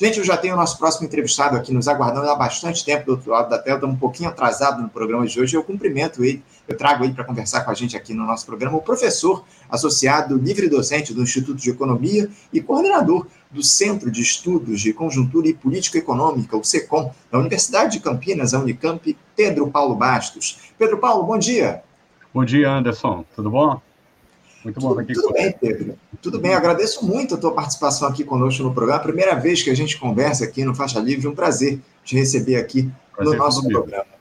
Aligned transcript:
Gente, 0.00 0.18
eu 0.18 0.24
já 0.24 0.34
tenho 0.34 0.54
o 0.54 0.56
nosso 0.56 0.78
próximo 0.78 1.06
entrevistado 1.06 1.54
aqui 1.54 1.74
nos 1.74 1.86
aguardando 1.86 2.26
há 2.30 2.34
bastante 2.34 2.82
tempo 2.82 3.04
do 3.04 3.12
outro 3.12 3.32
lado 3.32 3.50
da 3.50 3.58
tela, 3.58 3.76
estamos 3.76 3.96
um 3.96 3.98
pouquinho 3.98 4.30
atrasado 4.30 4.80
no 4.80 4.88
programa 4.88 5.26
de 5.26 5.38
hoje. 5.38 5.54
Eu 5.54 5.62
cumprimento 5.62 6.24
ele, 6.24 6.42
eu 6.66 6.74
trago 6.74 7.04
ele 7.04 7.12
para 7.12 7.22
conversar 7.22 7.60
com 7.60 7.70
a 7.70 7.74
gente 7.74 7.94
aqui 7.94 8.14
no 8.14 8.24
nosso 8.24 8.46
programa, 8.46 8.78
o 8.78 8.80
professor 8.80 9.44
associado 9.68 10.38
livre 10.38 10.70
docente 10.70 11.12
do 11.12 11.22
Instituto 11.22 11.60
de 11.60 11.68
Economia 11.68 12.30
e 12.50 12.62
coordenador 12.62 13.26
do 13.50 13.62
Centro 13.62 14.10
de 14.10 14.22
Estudos 14.22 14.80
de 14.80 14.94
Conjuntura 14.94 15.48
e 15.48 15.52
Política 15.52 15.98
Econômica, 15.98 16.56
o 16.56 16.64
SECOM, 16.64 17.12
da 17.30 17.38
Universidade 17.38 17.98
de 17.98 18.00
Campinas, 18.00 18.54
a 18.54 18.58
Unicamp, 18.58 19.14
Pedro 19.36 19.68
Paulo 19.68 19.94
Bastos. 19.94 20.60
Pedro 20.78 20.96
Paulo, 20.96 21.24
bom 21.24 21.36
dia. 21.36 21.82
Bom 22.32 22.42
dia, 22.42 22.70
Anderson. 22.70 23.22
Tudo 23.36 23.50
bom? 23.50 23.82
Muito 24.64 24.80
bom 24.80 24.88
tudo, 24.90 25.00
aqui 25.00 25.12
Tudo 25.14 25.32
bem, 25.32 25.52
Pedro. 25.52 25.98
Tudo 26.20 26.38
bem, 26.38 26.54
agradeço 26.54 27.04
muito 27.04 27.34
a 27.34 27.38
tua 27.38 27.52
participação 27.52 28.06
aqui 28.08 28.24
conosco 28.24 28.62
no 28.62 28.74
programa. 28.74 29.00
Primeira 29.00 29.34
vez 29.34 29.62
que 29.62 29.70
a 29.70 29.74
gente 29.74 29.98
conversa 29.98 30.44
aqui 30.44 30.64
no 30.64 30.74
Faixa 30.74 30.98
Livre, 31.00 31.26
um 31.26 31.34
prazer 31.34 31.80
te 32.04 32.16
receber 32.16 32.56
aqui 32.56 32.90
prazer 33.14 33.32
no 33.32 33.38
nosso 33.38 33.66
programa. 33.66 34.20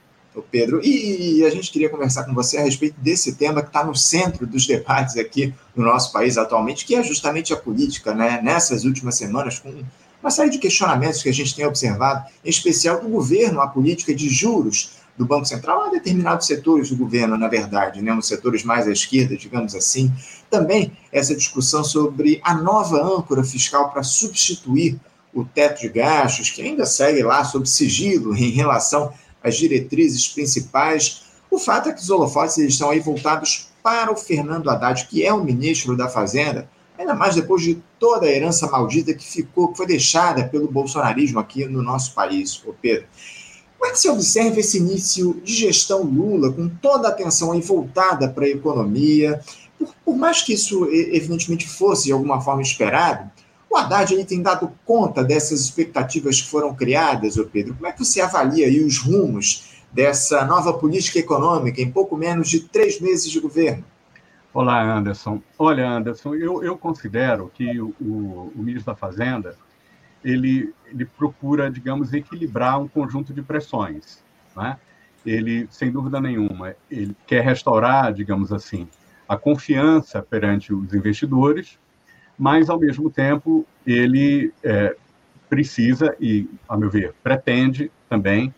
Pedro, 0.52 0.80
e 0.81 1.44
a 1.44 1.49
gente 1.49 1.71
queria 1.71 1.89
conversar 1.89 2.23
com 2.23 2.33
você 2.33 2.57
a 2.57 2.61
respeito 2.61 2.95
desse 3.02 3.35
tema 3.35 3.61
que 3.61 3.67
está 3.67 3.83
no 3.83 3.95
centro 3.95 4.47
dos 4.47 4.66
debates 4.66 5.17
aqui 5.17 5.53
no 5.75 5.83
nosso 5.83 6.13
país 6.13 6.38
atualmente, 6.38 6.85
que 6.85 6.95
é 6.95 7.03
justamente 7.03 7.52
a 7.52 7.58
política, 7.58 8.13
né? 8.13 8.39
Nessas 8.41 8.85
últimas 8.85 9.16
semanas, 9.16 9.59
com 9.59 9.83
uma 10.21 10.31
série 10.31 10.49
de 10.49 10.58
questionamentos 10.58 11.21
que 11.21 11.30
a 11.30 11.33
gente 11.33 11.55
tem 11.55 11.66
observado, 11.66 12.25
em 12.44 12.49
especial 12.49 13.02
do 13.02 13.08
governo, 13.08 13.61
a 13.61 13.67
política 13.67 14.13
de 14.13 14.30
juros 14.30 14.98
do 15.20 15.26
Banco 15.26 15.46
Central 15.46 15.82
a 15.82 15.90
determinados 15.90 16.48
setores 16.48 16.90
do 16.90 16.96
governo, 16.96 17.38
na 17.38 17.50
verdade, 17.50 18.02
né, 18.02 18.14
nos 18.14 18.26
setores 18.26 18.64
mais 18.64 18.88
à 18.88 18.91
esquerda, 18.91 19.36
digamos 19.36 19.76
assim. 19.76 20.09
Também 20.50 20.94
essa 21.12 21.36
discussão 21.36 21.84
sobre 21.84 22.40
a 22.42 22.54
nova 22.54 23.04
âncora 23.04 23.44
fiscal 23.44 23.92
para 23.92 24.02
substituir 24.02 24.98
o 25.34 25.44
teto 25.44 25.82
de 25.82 25.90
gastos, 25.90 26.50
que 26.50 26.62
ainda 26.62 26.86
segue 26.86 27.22
lá 27.22 27.44
sob 27.44 27.68
sigilo 27.70 28.34
em 28.34 28.50
relação 28.52 29.12
às 29.44 29.58
diretrizes 29.58 30.26
principais. 30.30 31.23
O 31.52 31.59
fato 31.59 31.89
é 31.89 31.92
que 31.92 32.02
os 32.02 32.09
holofotes 32.09 32.58
estão 32.58 32.89
aí 32.89 33.02
voltados 33.02 33.67
para 33.83 34.14
o 34.14 34.16
Fernando 34.16 34.70
Haddad, 34.70 35.06
que 35.08 35.26
é 35.26 35.33
o 35.33 35.44
ministro 35.44 35.98
da 35.98 36.08
Fazenda, 36.08 36.70
ainda 36.98 37.14
mais 37.14 37.36
depois 37.36 37.61
de 37.61 37.83
toda 38.00 38.26
a 38.26 38.31
herança 38.31 38.70
maldita 38.72 39.14
que 39.14 39.30
ficou, 39.30 39.67
que 39.67 39.78
foi 39.78 39.86
deixada 39.86 40.45
pelo 40.45 40.72
bolsonarismo 40.72 41.39
aqui 41.39 41.66
no 41.66 41.83
nosso 41.83 42.14
país, 42.14 42.64
o 42.66 42.73
Pedro. 42.73 43.06
Como 43.80 43.89
é 43.89 43.94
que 43.94 43.99
se 43.99 44.09
observa 44.09 44.59
esse 44.59 44.77
início 44.77 45.39
de 45.41 45.53
gestão 45.53 46.03
Lula, 46.03 46.52
com 46.52 46.67
toda 46.67 47.08
a 47.08 47.11
atenção 47.11 47.53
aí 47.53 47.61
voltada 47.61 48.27
para 48.27 48.44
a 48.44 48.49
economia? 48.49 49.39
Por, 49.80 49.95
por, 50.03 50.17
mais 50.17 50.41
que 50.41 50.52
isso, 50.52 50.86
evidentemente, 50.91 51.66
fosse 51.66 52.08
de 52.08 52.11
alguma 52.11 52.41
forma 52.41 52.61
esperado, 52.61 53.31
o 53.69 53.77
Haddad 53.77 54.13
ele 54.13 54.25
tem 54.25 54.41
dado 54.41 54.69
conta 54.83 55.23
dessas 55.23 55.61
expectativas 55.61 56.41
que 56.41 56.49
foram 56.49 56.75
criadas, 56.75 57.38
ô 57.38 57.45
Pedro? 57.45 57.73
Como 57.73 57.88
é 57.88 57.94
que 57.94 58.03
você 58.03 58.19
avalia 58.19 58.67
aí 58.67 58.83
os 58.83 58.97
rumos 58.97 59.69
dessa 59.93 60.43
nova 60.43 60.73
política 60.73 61.17
econômica 61.17 61.81
em 61.81 61.89
pouco 61.89 62.17
menos 62.17 62.49
de 62.49 62.59
três 62.59 62.99
meses 62.99 63.31
de 63.31 63.39
governo? 63.39 63.86
Olá, 64.53 64.81
Anderson. 64.81 65.41
Olha, 65.58 65.89
Anderson, 65.89 66.36
eu, 66.36 66.61
eu 66.61 66.77
considero 66.77 67.49
que 67.53 67.80
o, 67.80 67.95
o, 68.02 68.52
o 68.53 68.61
ministro 68.61 68.91
da 68.91 68.95
Fazenda 68.95 69.55
ele, 70.23 70.73
ele 70.88 71.06
procura, 71.06 71.70
digamos, 71.70 72.14
equilibrar 72.14 72.80
um 72.80 72.88
conjunto 72.88 73.34
de 73.34 73.42
pressões. 73.42 74.23
Né? 74.56 74.78
Ele, 75.26 75.67
sem 75.70 75.92
dúvida 75.92 76.20
nenhuma, 76.20 76.76
ele 76.89 77.16
quer 77.28 77.44
restaurar, 77.44 78.14
digamos 78.14 78.52
assim, 78.52 78.88
a 79.28 79.38
confiança 79.38 80.22
perante 80.22 80.73
os 80.73 80.94
investidores, 80.94 81.78
mas, 82.38 82.70
ao 82.70 82.80
mesmo 82.80 83.09
tempo, 83.09 83.66
ele 83.86 84.53
é, 84.64 84.95
precisa 85.50 86.16
e, 86.20 86.50
a 86.67 86.78
meu 86.78 86.89
ver, 86.89 87.14
pretende 87.22 87.92
também 88.08 88.54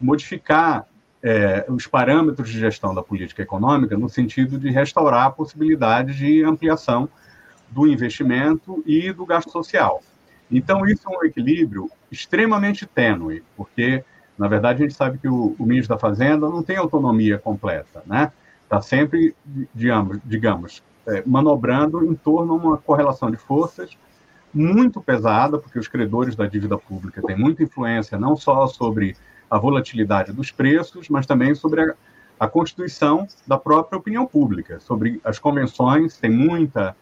modificar 0.00 0.86
é, 1.22 1.64
os 1.68 1.86
parâmetros 1.86 2.48
de 2.48 2.58
gestão 2.58 2.94
da 2.94 3.02
política 3.02 3.42
econômica 3.42 3.96
no 3.96 4.08
sentido 4.08 4.58
de 4.58 4.70
restaurar 4.70 5.26
a 5.26 5.30
possibilidade 5.30 6.16
de 6.16 6.42
ampliação 6.42 7.08
do 7.68 7.86
investimento 7.86 8.82
e 8.86 9.12
do 9.12 9.24
gasto 9.24 9.50
social. 9.50 10.02
Então, 10.50 10.84
isso 10.86 11.08
é 11.08 11.16
um 11.16 11.24
equilíbrio 11.24 11.88
extremamente 12.10 12.86
tênue, 12.86 13.42
porque, 13.56 14.04
na 14.36 14.48
verdade, 14.48 14.82
a 14.82 14.86
gente 14.86 14.96
sabe 14.96 15.18
que 15.18 15.28
o, 15.28 15.54
o 15.58 15.64
ministro 15.64 15.94
da 15.94 16.00
Fazenda 16.00 16.48
não 16.48 16.62
tem 16.62 16.76
autonomia 16.76 17.38
completa, 17.38 18.02
né? 18.06 18.32
Está 18.64 18.80
sempre, 18.80 19.34
digamos, 19.74 20.18
digamos 20.24 20.82
é, 21.06 21.22
manobrando 21.26 22.04
em 22.04 22.14
torno 22.14 22.58
de 22.58 22.66
uma 22.66 22.78
correlação 22.78 23.30
de 23.30 23.36
forças 23.36 23.96
muito 24.52 25.00
pesada, 25.00 25.58
porque 25.58 25.78
os 25.78 25.88
credores 25.88 26.34
da 26.34 26.46
dívida 26.46 26.76
pública 26.76 27.22
têm 27.22 27.36
muita 27.36 27.62
influência 27.62 28.18
não 28.18 28.36
só 28.36 28.66
sobre 28.66 29.16
a 29.48 29.58
volatilidade 29.58 30.32
dos 30.32 30.50
preços, 30.50 31.08
mas 31.08 31.26
também 31.26 31.54
sobre 31.54 31.82
a, 31.82 31.94
a 32.38 32.48
constituição 32.48 33.26
da 33.46 33.58
própria 33.58 33.98
opinião 33.98 34.26
pública, 34.26 34.80
sobre 34.80 35.20
as 35.24 35.38
convenções, 35.38 36.16
tem 36.16 36.30
muita, 36.30 36.96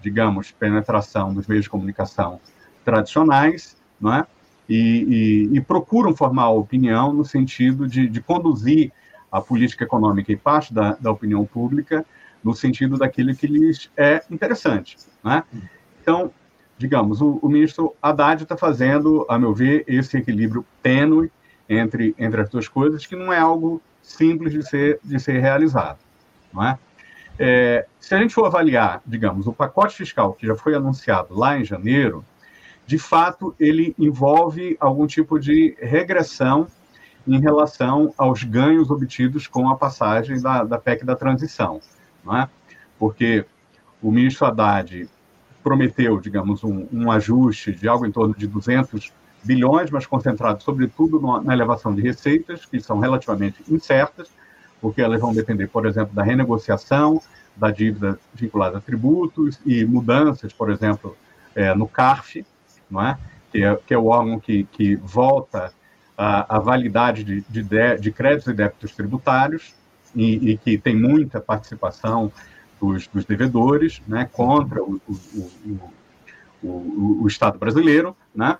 digamos, 0.00 0.50
penetração 0.50 1.32
dos 1.32 1.46
meios 1.46 1.64
de 1.64 1.70
comunicação 1.70 2.40
tradicionais, 2.84 3.76
não 4.00 4.14
é? 4.14 4.26
E, 4.68 5.48
e, 5.52 5.56
e, 5.58 5.60
procuram 5.60 6.16
formar 6.16 6.48
opinião 6.50 7.12
no 7.12 7.24
sentido 7.24 7.86
de, 7.86 8.08
de, 8.08 8.20
conduzir 8.22 8.90
a 9.30 9.38
política 9.38 9.84
econômica 9.84 10.32
e 10.32 10.36
parte 10.36 10.72
da, 10.72 10.92
da 10.92 11.10
opinião 11.10 11.44
pública 11.44 12.04
no 12.42 12.54
sentido 12.54 12.96
daquilo 12.96 13.34
que 13.34 13.46
lhes 13.46 13.90
é 13.94 14.22
interessante. 14.30 14.96
Né? 15.22 15.42
Então, 16.00 16.30
digamos, 16.78 17.20
o, 17.20 17.38
o 17.42 17.48
ministro 17.48 17.94
Haddad 18.00 18.42
está 18.42 18.56
fazendo, 18.56 19.26
a 19.28 19.38
meu 19.38 19.52
ver, 19.52 19.84
esse 19.86 20.16
equilíbrio 20.16 20.64
tênue 20.82 21.30
entre, 21.68 22.14
entre 22.18 22.40
as 22.40 22.48
duas 22.48 22.66
coisas, 22.66 23.06
que 23.06 23.16
não 23.16 23.30
é 23.30 23.38
algo 23.38 23.82
simples 24.02 24.52
de 24.52 24.62
ser, 24.62 24.98
de 25.04 25.18
ser 25.18 25.40
realizado. 25.40 25.98
Não 26.52 26.64
é? 26.66 26.78
É, 27.38 27.86
se 27.98 28.14
a 28.14 28.18
gente 28.18 28.34
for 28.34 28.46
avaliar, 28.46 29.02
digamos, 29.04 29.46
o 29.46 29.52
pacote 29.52 29.96
fiscal 29.96 30.34
que 30.34 30.46
já 30.46 30.54
foi 30.54 30.74
anunciado 30.74 31.34
lá 31.34 31.58
em 31.58 31.64
janeiro, 31.64 32.24
de 32.86 32.98
fato, 32.98 33.54
ele 33.58 33.94
envolve 33.98 34.76
algum 34.78 35.06
tipo 35.06 35.38
de 35.38 35.76
regressão 35.80 36.66
em 37.26 37.40
relação 37.40 38.12
aos 38.18 38.42
ganhos 38.42 38.90
obtidos 38.90 39.46
com 39.46 39.68
a 39.68 39.76
passagem 39.76 40.40
da, 40.40 40.64
da 40.64 40.78
PEC 40.78 41.04
da 41.04 41.16
transição. 41.16 41.80
Não 42.22 42.36
é? 42.36 42.48
Porque 42.98 43.46
o 44.02 44.10
ministro 44.10 44.46
Haddad 44.46 45.08
prometeu, 45.62 46.20
digamos, 46.20 46.62
um, 46.62 46.86
um, 46.92 47.10
ajuste 47.10 47.72
de 47.72 47.88
algo 47.88 48.04
em 48.04 48.12
torno 48.12 48.34
de 48.34 48.46
200 48.46 49.10
bilhões, 49.42 49.90
mas 49.90 50.06
concentrado 50.06 50.62
sobretudo 50.62 51.18
no, 51.18 51.40
na 51.40 51.54
elevação 51.54 51.94
de 51.94 52.02
receitas, 52.02 52.66
que 52.66 52.80
são 52.80 52.98
relativamente 52.98 53.64
incertas, 53.68 54.28
porque 54.80 55.00
elas 55.00 55.20
vão 55.20 55.32
depender, 55.32 55.68
por 55.68 55.86
exemplo, 55.86 56.14
da 56.14 56.22
renegociação 56.22 57.20
da 57.56 57.70
dívida 57.70 58.18
vinculada 58.34 58.78
a 58.78 58.80
tributos 58.80 59.58
e 59.64 59.84
mudanças, 59.84 60.52
por 60.52 60.70
exemplo, 60.70 61.16
é, 61.54 61.74
no 61.74 61.88
CARF, 61.88 62.44
não 62.90 63.06
é? 63.06 63.18
Que, 63.50 63.64
é, 63.64 63.76
que 63.76 63.94
é 63.94 63.98
o 63.98 64.06
órgão 64.06 64.38
que, 64.40 64.64
que 64.64 64.96
volta 64.96 65.72
a, 66.16 66.56
a 66.56 66.58
validade 66.58 67.24
de, 67.24 67.40
de, 67.42 67.62
de, 68.00 68.12
créditos 68.12 68.48
e 68.48 68.52
débitos 68.52 68.92
tributários 68.92 69.74
e, 70.14 70.52
e 70.52 70.58
que 70.58 70.78
tem 70.78 70.96
muita 70.96 71.40
participação 71.40 72.32
dos, 72.80 73.06
dos 73.08 73.24
devedores 73.24 74.00
né, 74.06 74.28
contra 74.32 74.82
o, 74.82 75.00
o, 75.08 75.90
o, 76.62 77.22
o, 77.22 77.26
Estado 77.26 77.58
brasileiro, 77.58 78.16
né? 78.34 78.58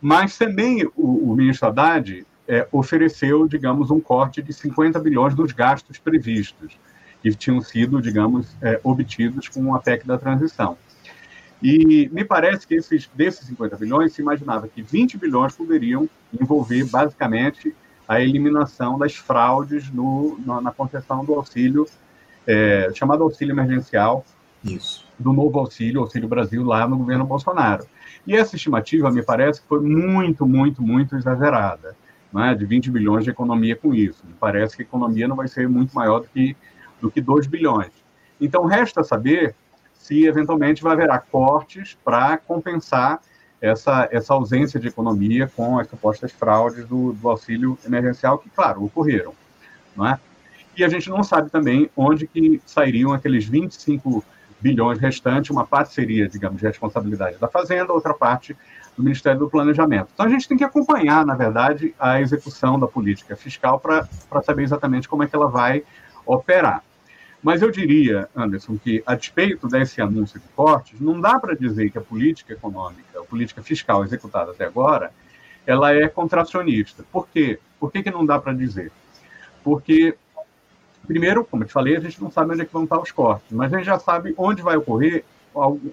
mas 0.00 0.36
também 0.36 0.88
o, 0.96 1.34
ministro 1.34 1.68
Haddad 1.68 2.26
é, 2.46 2.66
ofereceu, 2.72 3.48
digamos, 3.48 3.90
um 3.90 4.00
corte 4.00 4.42
de 4.42 4.52
50 4.52 4.98
bilhões 5.00 5.34
dos 5.34 5.52
gastos 5.52 5.98
previstos, 5.98 6.78
que 7.22 7.34
tinham 7.34 7.60
sido, 7.60 8.02
digamos, 8.02 8.54
é, 8.60 8.78
obtidos 8.82 9.48
com 9.48 9.74
a 9.74 9.80
PEC 9.80 10.06
da 10.06 10.18
transição. 10.18 10.76
E 11.62 12.08
me 12.12 12.24
parece 12.24 12.66
que 12.66 12.74
esses, 12.74 13.08
desses 13.14 13.46
50 13.46 13.76
bilhões, 13.76 14.12
se 14.12 14.20
imaginava 14.20 14.68
que 14.68 14.82
20 14.82 15.16
bilhões 15.16 15.54
poderiam 15.54 16.08
envolver, 16.38 16.84
basicamente, 16.84 17.74
a 18.06 18.20
eliminação 18.20 18.98
das 18.98 19.14
fraudes 19.14 19.90
no, 19.90 20.38
na, 20.44 20.60
na 20.60 20.70
concessão 20.70 21.24
do 21.24 21.34
auxílio, 21.34 21.86
é, 22.46 22.90
chamado 22.94 23.22
auxílio 23.22 23.52
emergencial, 23.52 24.24
Isso. 24.62 25.06
do 25.18 25.32
novo 25.32 25.58
auxílio, 25.58 26.02
Auxílio 26.02 26.28
Brasil, 26.28 26.62
lá 26.62 26.86
no 26.86 26.98
governo 26.98 27.24
Bolsonaro. 27.24 27.86
E 28.26 28.34
essa 28.34 28.56
estimativa, 28.56 29.10
me 29.10 29.22
parece, 29.22 29.62
foi 29.66 29.80
muito, 29.80 30.46
muito, 30.46 30.82
muito 30.82 31.16
exagerada, 31.16 31.96
né, 32.32 32.54
de 32.54 32.64
20 32.64 32.90
bilhões 32.90 33.24
de 33.24 33.30
economia 33.30 33.76
com 33.76 33.94
isso. 33.94 34.22
Me 34.26 34.34
parece 34.34 34.76
que 34.76 34.82
a 34.82 34.84
economia 34.84 35.28
não 35.28 35.36
vai 35.36 35.48
ser 35.48 35.68
muito 35.68 35.94
maior 35.94 36.20
do 36.20 36.28
que, 36.28 36.56
do 37.00 37.10
que 37.10 37.20
2 37.20 37.46
bilhões. 37.46 37.92
Então, 38.40 38.64
resta 38.66 39.02
saber 39.02 39.54
se 40.04 40.26
eventualmente 40.26 40.82
vai 40.82 40.92
haver 40.92 41.08
cortes 41.32 41.96
para 42.04 42.36
compensar 42.36 43.22
essa, 43.58 44.06
essa 44.12 44.34
ausência 44.34 44.78
de 44.78 44.86
economia 44.86 45.50
com 45.56 45.78
as 45.78 45.88
supostas 45.88 46.30
fraudes 46.30 46.86
do, 46.86 47.14
do 47.14 47.26
auxílio 47.26 47.78
emergencial, 47.86 48.36
que, 48.36 48.50
claro, 48.50 48.84
ocorreram. 48.84 49.32
Não 49.96 50.06
é? 50.06 50.20
E 50.76 50.84
a 50.84 50.88
gente 50.90 51.08
não 51.08 51.24
sabe 51.24 51.48
também 51.48 51.88
onde 51.96 52.26
que 52.26 52.60
sairiam 52.66 53.14
aqueles 53.14 53.46
25 53.46 54.22
bilhões 54.60 54.98
restantes, 54.98 55.50
uma 55.50 55.66
parte 55.66 55.94
seria, 55.94 56.28
digamos, 56.28 56.60
de 56.60 56.66
responsabilidade 56.66 57.38
da 57.38 57.48
Fazenda, 57.48 57.90
outra 57.90 58.12
parte 58.12 58.54
do 58.94 59.02
Ministério 59.02 59.38
do 59.38 59.48
Planejamento. 59.48 60.10
Então, 60.12 60.26
a 60.26 60.28
gente 60.28 60.46
tem 60.46 60.58
que 60.58 60.64
acompanhar, 60.64 61.24
na 61.24 61.34
verdade, 61.34 61.94
a 61.98 62.20
execução 62.20 62.78
da 62.78 62.86
política 62.86 63.36
fiscal 63.36 63.80
para 63.80 64.06
saber 64.42 64.64
exatamente 64.64 65.08
como 65.08 65.22
é 65.22 65.26
que 65.26 65.34
ela 65.34 65.48
vai 65.48 65.82
operar. 66.26 66.82
Mas 67.44 67.60
eu 67.60 67.70
diria, 67.70 68.26
Anderson, 68.34 68.78
que 68.78 69.02
a 69.04 69.14
despeito 69.14 69.68
desse 69.68 70.00
anúncio 70.00 70.40
de 70.40 70.48
cortes, 70.56 70.98
não 70.98 71.20
dá 71.20 71.38
para 71.38 71.54
dizer 71.54 71.90
que 71.90 71.98
a 71.98 72.00
política 72.00 72.54
econômica, 72.54 73.20
a 73.20 73.22
política 73.22 73.62
fiscal 73.62 74.02
executada 74.02 74.52
até 74.52 74.64
agora, 74.64 75.12
ela 75.66 75.92
é 75.92 76.08
contracionista. 76.08 77.04
Por 77.12 77.28
quê? 77.28 77.60
Por 77.78 77.92
que, 77.92 78.02
que 78.02 78.10
não 78.10 78.24
dá 78.24 78.38
para 78.38 78.54
dizer? 78.54 78.90
Porque, 79.62 80.16
primeiro, 81.06 81.44
como 81.44 81.64
eu 81.64 81.66
te 81.66 81.72
falei, 81.74 81.94
a 81.98 82.00
gente 82.00 82.18
não 82.22 82.30
sabe 82.30 82.52
onde 82.52 82.62
é 82.62 82.64
que 82.64 82.72
vão 82.72 82.84
estar 82.84 82.98
os 82.98 83.12
cortes, 83.12 83.52
mas 83.52 83.70
a 83.74 83.76
gente 83.76 83.86
já 83.86 83.98
sabe 83.98 84.34
onde 84.38 84.62
vai 84.62 84.78
ocorrer 84.78 85.22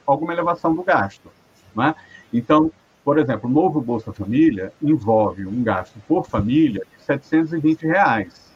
alguma 0.07 0.31
elevação 0.31 0.73
do 0.73 0.83
gasto. 0.83 1.29
Né? 1.75 1.93
Então, 2.31 2.71
por 3.03 3.19
exemplo, 3.19 3.49
o 3.49 3.53
novo 3.53 3.81
Bolsa 3.81 4.13
Família 4.13 4.71
envolve 4.81 5.45
um 5.45 5.61
gasto 5.61 5.99
por 6.07 6.25
família 6.25 6.81
de 6.97 7.03
720 7.03 7.85
reais. 7.85 8.50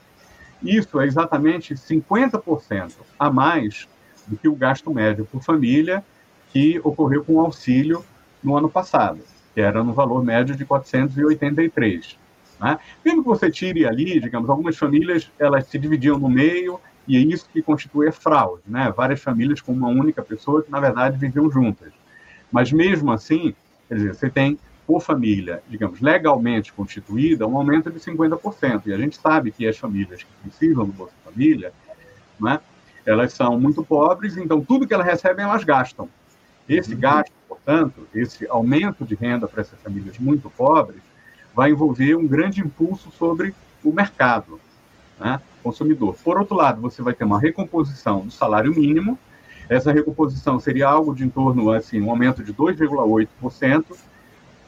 Isso 0.66 1.00
é 1.00 1.06
exatamente 1.06 1.76
50% 1.76 2.94
a 3.20 3.32
mais 3.32 3.88
do 4.28 4.36
que 4.36 4.48
o 4.48 4.56
gasto 4.56 4.94
médio 4.94 5.26
por 5.26 5.44
família 5.44 6.04
que 6.50 6.80
ocorreu 6.84 7.24
com 7.24 7.34
o 7.34 7.40
auxílio 7.40 8.04
no 8.44 8.58
ano 8.58 8.70
passado, 8.70 9.20
que 9.54 9.62
era 9.62 9.84
no 9.84 9.94
valor 9.94 10.24
médio 10.24 10.56
de 10.56 10.66
483. 10.66 12.18
Né? 12.60 12.80
Mesmo 13.04 13.22
que 13.22 13.28
você 13.28 13.52
tire 13.52 13.86
ali, 13.86 14.20
digamos, 14.20 14.50
algumas 14.50 14.78
famílias 14.78 15.30
elas 15.38 15.68
se 15.68 15.78
dividiam 15.78 16.18
no 16.18 16.30
meio 16.30 16.80
e 17.08 17.18
é 17.18 17.20
isso 17.20 17.48
que 17.52 17.62
constitui 17.62 18.08
a 18.08 18.12
fraude, 18.12 18.64
né? 18.66 18.92
Várias 18.96 19.22
famílias 19.22 19.62
com 19.62 19.72
uma 19.72 19.90
única 19.90 20.24
pessoa 20.24 20.64
que 20.64 20.72
na 20.72 20.80
verdade 20.80 21.18
viviam 21.18 21.52
juntas. 21.52 21.94
Mas 22.52 22.72
mesmo 22.72 23.12
assim, 23.12 23.54
quer 23.88 23.96
dizer, 23.96 24.16
você 24.16 24.30
tem 24.30 24.58
por 24.86 25.02
família, 25.02 25.64
digamos, 25.68 26.00
legalmente 26.00 26.72
constituída, 26.72 27.48
um 27.48 27.58
aumento 27.58 27.92
de 27.92 28.00
50%. 28.00 28.84
E 28.86 28.94
a 28.94 28.98
gente 28.98 29.18
sabe 29.18 29.52
que 29.52 29.68
as 29.68 29.78
famílias 29.78 30.24
que 30.24 30.30
precisam 30.44 30.86
do 30.86 30.92
Bolsa 30.92 31.14
Família, 31.24 31.74
né, 32.40 32.60
elas 33.06 33.34
são 33.34 33.60
muito 33.60 33.84
pobres, 33.84 34.38
então 34.38 34.62
tudo 34.62 34.88
que 34.88 34.94
elas 34.94 35.06
recebem, 35.06 35.46
elas 35.46 35.64
gastam. 35.64 36.10
Esse 36.68 36.94
uhum. 36.94 37.00
gasto, 37.00 37.34
portanto, 37.48 38.08
esse 38.14 38.48
aumento 38.48 39.06
de 39.06 39.16
renda 39.16 39.48
para 39.48 39.62
essas 39.62 39.80
famílias 39.80 40.18
muito 40.20 40.50
pobres, 40.50 41.02
vai 41.54 41.72
envolver 41.72 42.16
um 42.16 42.28
grande 42.28 42.62
impulso 42.62 43.12
sobre 43.12 43.56
o 43.84 43.92
mercado 43.92 44.60
né, 45.20 45.40
consumidor. 45.64 46.16
Por 46.24 46.38
outro 46.38 46.56
lado, 46.56 46.82
você 46.82 47.02
vai 47.02 47.14
ter 47.14 47.24
uma 47.24 47.40
recomposição 47.40 48.22
do 48.22 48.32
salário 48.32 48.74
mínimo, 48.76 49.18
essa 49.68 49.92
recomposição 49.92 50.60
seria 50.60 50.88
algo 50.88 51.16
de 51.16 51.24
em 51.24 51.30
torno, 51.30 51.72
assim, 51.72 52.00
um 52.00 52.10
aumento 52.10 52.44
de 52.44 52.54
2,8%, 52.54 53.86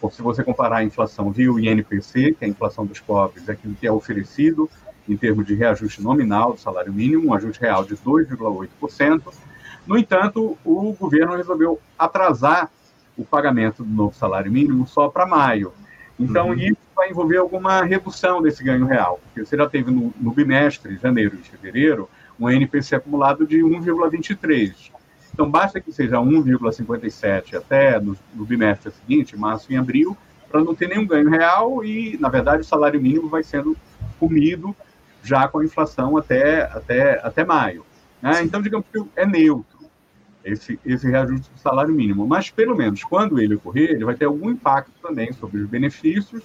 ou 0.01 0.11
se 0.11 0.21
você 0.21 0.43
comparar 0.43 0.77
a 0.77 0.83
inflação 0.83 1.31
via 1.31 1.51
o 1.51 1.59
INPC, 1.59 2.33
que 2.33 2.43
é 2.43 2.45
a 2.45 2.49
inflação 2.49 2.85
dos 2.85 2.99
pobres, 2.99 3.47
é 3.49 3.53
aquilo 3.53 3.75
que 3.75 3.87
é 3.87 3.91
oferecido 3.91 4.69
em 5.07 5.15
termos 5.15 5.45
de 5.45 5.55
reajuste 5.55 6.01
nominal 6.01 6.53
do 6.53 6.59
salário 6.59 6.91
mínimo, 6.91 7.29
um 7.29 7.33
ajuste 7.33 7.61
real 7.61 7.83
de 7.83 7.95
2,8%. 7.95 9.21
No 9.85 9.97
entanto, 9.97 10.57
o 10.65 10.93
governo 10.93 11.35
resolveu 11.35 11.79
atrasar 11.97 12.69
o 13.17 13.23
pagamento 13.23 13.83
do 13.83 13.89
novo 13.89 14.15
salário 14.15 14.51
mínimo 14.51 14.85
só 14.85 15.07
para 15.07 15.25
maio. 15.25 15.73
Então, 16.19 16.49
uhum. 16.49 16.55
isso 16.55 16.77
vai 16.95 17.09
envolver 17.09 17.37
alguma 17.37 17.83
redução 17.83 18.41
desse 18.41 18.63
ganho 18.63 18.85
real, 18.85 19.19
porque 19.23 19.45
você 19.45 19.55
já 19.55 19.69
teve 19.69 19.91
no, 19.91 20.13
no 20.19 20.31
bimestre, 20.31 20.97
janeiro 20.97 21.37
e 21.39 21.47
fevereiro, 21.47 22.09
um 22.39 22.49
NPC 22.49 22.95
acumulado 22.95 23.47
de 23.47 23.59
1,23. 23.59 24.91
Então, 25.37 25.47
basta 25.47 25.79
que 25.79 25.91
seja 25.91 26.17
1,57 26.17 27.53
até 27.53 27.99
no, 27.99 28.17
no 28.33 28.43
bimestre 28.43 28.91
seguinte, 28.91 29.37
março 29.37 29.71
e 29.71 29.77
abril, 29.77 30.17
para 30.49 30.63
não 30.63 30.73
ter 30.73 30.87
nenhum 30.87 31.05
ganho 31.05 31.29
real 31.29 31.85
e, 31.85 32.17
na 32.19 32.27
verdade, 32.27 32.61
o 32.61 32.65
salário 32.65 32.99
mínimo 32.99 33.29
vai 33.29 33.43
sendo 33.43 33.77
comido 34.19 34.75
já 35.21 35.47
com 35.47 35.59
a 35.59 35.63
inflação 35.63 36.17
até, 36.17 36.63
até, 36.63 37.21
até 37.23 37.45
maio. 37.45 37.85
Né? 38.19 38.41
Então, 38.41 38.63
digamos 38.63 38.87
que 38.91 38.99
é 39.15 39.27
neutro 39.27 39.77
esse, 40.43 40.79
esse 40.83 41.07
reajuste 41.07 41.51
do 41.53 41.59
salário 41.59 41.93
mínimo. 41.93 42.25
Mas, 42.25 42.49
pelo 42.49 42.75
menos, 42.75 43.03
quando 43.03 43.39
ele 43.39 43.57
ocorrer, 43.57 43.91
ele 43.91 44.05
vai 44.05 44.15
ter 44.15 44.25
algum 44.25 44.49
impacto 44.49 44.93
também 45.03 45.31
sobre 45.33 45.61
os 45.61 45.69
benefícios 45.69 46.41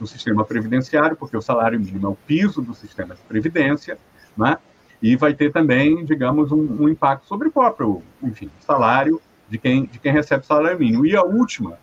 do 0.00 0.06
sistema 0.08 0.44
previdenciário, 0.44 1.16
porque 1.16 1.36
o 1.36 1.42
salário 1.42 1.78
mínimo 1.78 2.08
é 2.08 2.10
o 2.10 2.16
piso 2.26 2.60
do 2.60 2.74
sistema 2.74 3.14
de 3.14 3.22
previdência, 3.22 3.96
né? 4.36 4.58
E 5.02 5.16
vai 5.16 5.34
ter 5.34 5.52
também, 5.52 6.04
digamos, 6.04 6.50
um, 6.52 6.82
um, 6.82 6.88
impacto 6.88 7.26
sobre 7.26 7.48
o 7.48 7.52
próprio, 7.52 8.02
enfim, 8.22 8.50
salário 8.60 9.20
de 9.48 9.58
quem, 9.58 9.84
de 9.86 9.98
quem 9.98 10.12
recebe 10.12 10.46
salário 10.46 10.78
mínimo. 10.78 11.06
E 11.06 11.14
a 11.16 11.22
última 11.22 11.78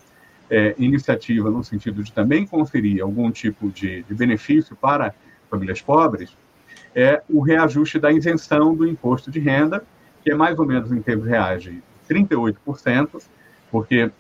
é, 0.50 0.76
iniciativa, 0.78 1.50
no 1.50 1.64
sentido 1.64 2.04
de 2.04 2.12
também 2.12 2.46
conferir 2.46 3.02
algum 3.02 3.32
tipo 3.32 3.70
de, 3.70 4.04
de 4.04 4.14
benefício 4.14 4.76
para 4.76 5.14
famílias 5.50 5.82
pobres, 5.82 6.36
é 6.96 7.22
o 7.30 7.42
reajuste 7.42 8.00
da 8.00 8.12
isenção 8.12 8.76
do 8.76 8.88
imposto 8.88 9.32
de 9.32 9.40
renda, 9.40 9.84
que 10.24 10.32
é 10.32 10.36
mais 10.36 10.58
ou 10.60 10.66
menos 10.66 10.92
em 10.92 11.02
termos 11.02 11.26
reais 11.26 11.64
de 11.64 11.82
38%, 12.10 13.22
porque 13.72 14.12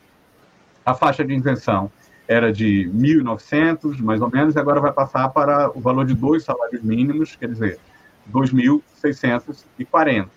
a 0.86 0.94
faixa 0.94 1.24
de 1.24 1.34
isenção 1.34 1.92
era 2.28 2.52
de 2.52 2.90
1.900, 2.94 4.00
mais 4.00 4.22
ou 4.22 4.30
menos, 4.30 4.56
e 4.56 4.60
agora 4.60 4.80
vai 4.80 4.92
passar 4.92 5.30
para 5.30 5.70
o 5.78 5.82
valor 5.82 6.06
de 6.06 6.14
dois 6.14 6.44
salários 6.44 6.82
mínimos, 6.82 7.36
quer 7.36 7.50
dizer, 7.50 7.80
2.640. 8.32 10.28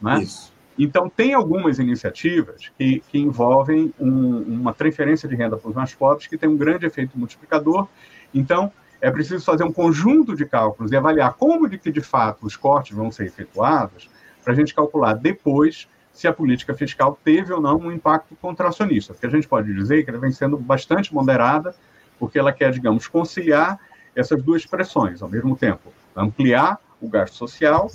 Né? 0.00 0.22
Isso. 0.22 0.56
Então, 0.78 1.10
tem 1.10 1.34
algumas 1.34 1.80
iniciativas 1.80 2.70
que, 2.78 3.02
que 3.08 3.18
envolvem 3.18 3.92
um, 3.98 4.38
uma 4.42 4.72
transferência 4.72 5.28
de 5.28 5.34
renda 5.34 5.56
para 5.56 5.68
os 5.68 5.74
mais 5.74 5.92
pobres 5.92 6.28
que 6.28 6.38
tem 6.38 6.48
um 6.48 6.56
grande 6.56 6.86
efeito 6.86 7.18
multiplicador. 7.18 7.88
Então, 8.32 8.72
é 9.00 9.10
preciso 9.10 9.44
fazer 9.44 9.64
um 9.64 9.72
conjunto 9.72 10.36
de 10.36 10.46
cálculos 10.46 10.92
e 10.92 10.96
avaliar 10.96 11.34
como 11.34 11.68
de 11.68 11.78
que, 11.78 11.90
de 11.90 12.00
fato, 12.00 12.46
os 12.46 12.56
cortes 12.56 12.96
vão 12.96 13.10
ser 13.10 13.26
efetuados 13.26 14.08
para 14.44 14.52
a 14.52 14.56
gente 14.56 14.72
calcular 14.72 15.14
depois 15.14 15.88
se 16.12 16.26
a 16.26 16.32
política 16.32 16.74
fiscal 16.74 17.18
teve 17.24 17.52
ou 17.52 17.60
não 17.60 17.78
um 17.78 17.92
impacto 17.92 18.36
contracionista. 18.36 19.12
Porque 19.12 19.26
a 19.26 19.30
gente 19.30 19.48
pode 19.48 19.72
dizer 19.72 20.04
que 20.04 20.10
ela 20.10 20.18
vem 20.18 20.32
sendo 20.32 20.56
bastante 20.56 21.12
moderada, 21.12 21.74
porque 22.18 22.38
ela 22.38 22.52
quer, 22.52 22.72
digamos, 22.72 23.06
conciliar 23.06 23.78
essas 24.14 24.42
duas 24.42 24.66
pressões, 24.66 25.22
ao 25.22 25.28
mesmo 25.28 25.56
tempo, 25.56 25.92
ampliar 26.16 26.78
o 27.00 27.08
gasto 27.08 27.34
social, 27.34 27.90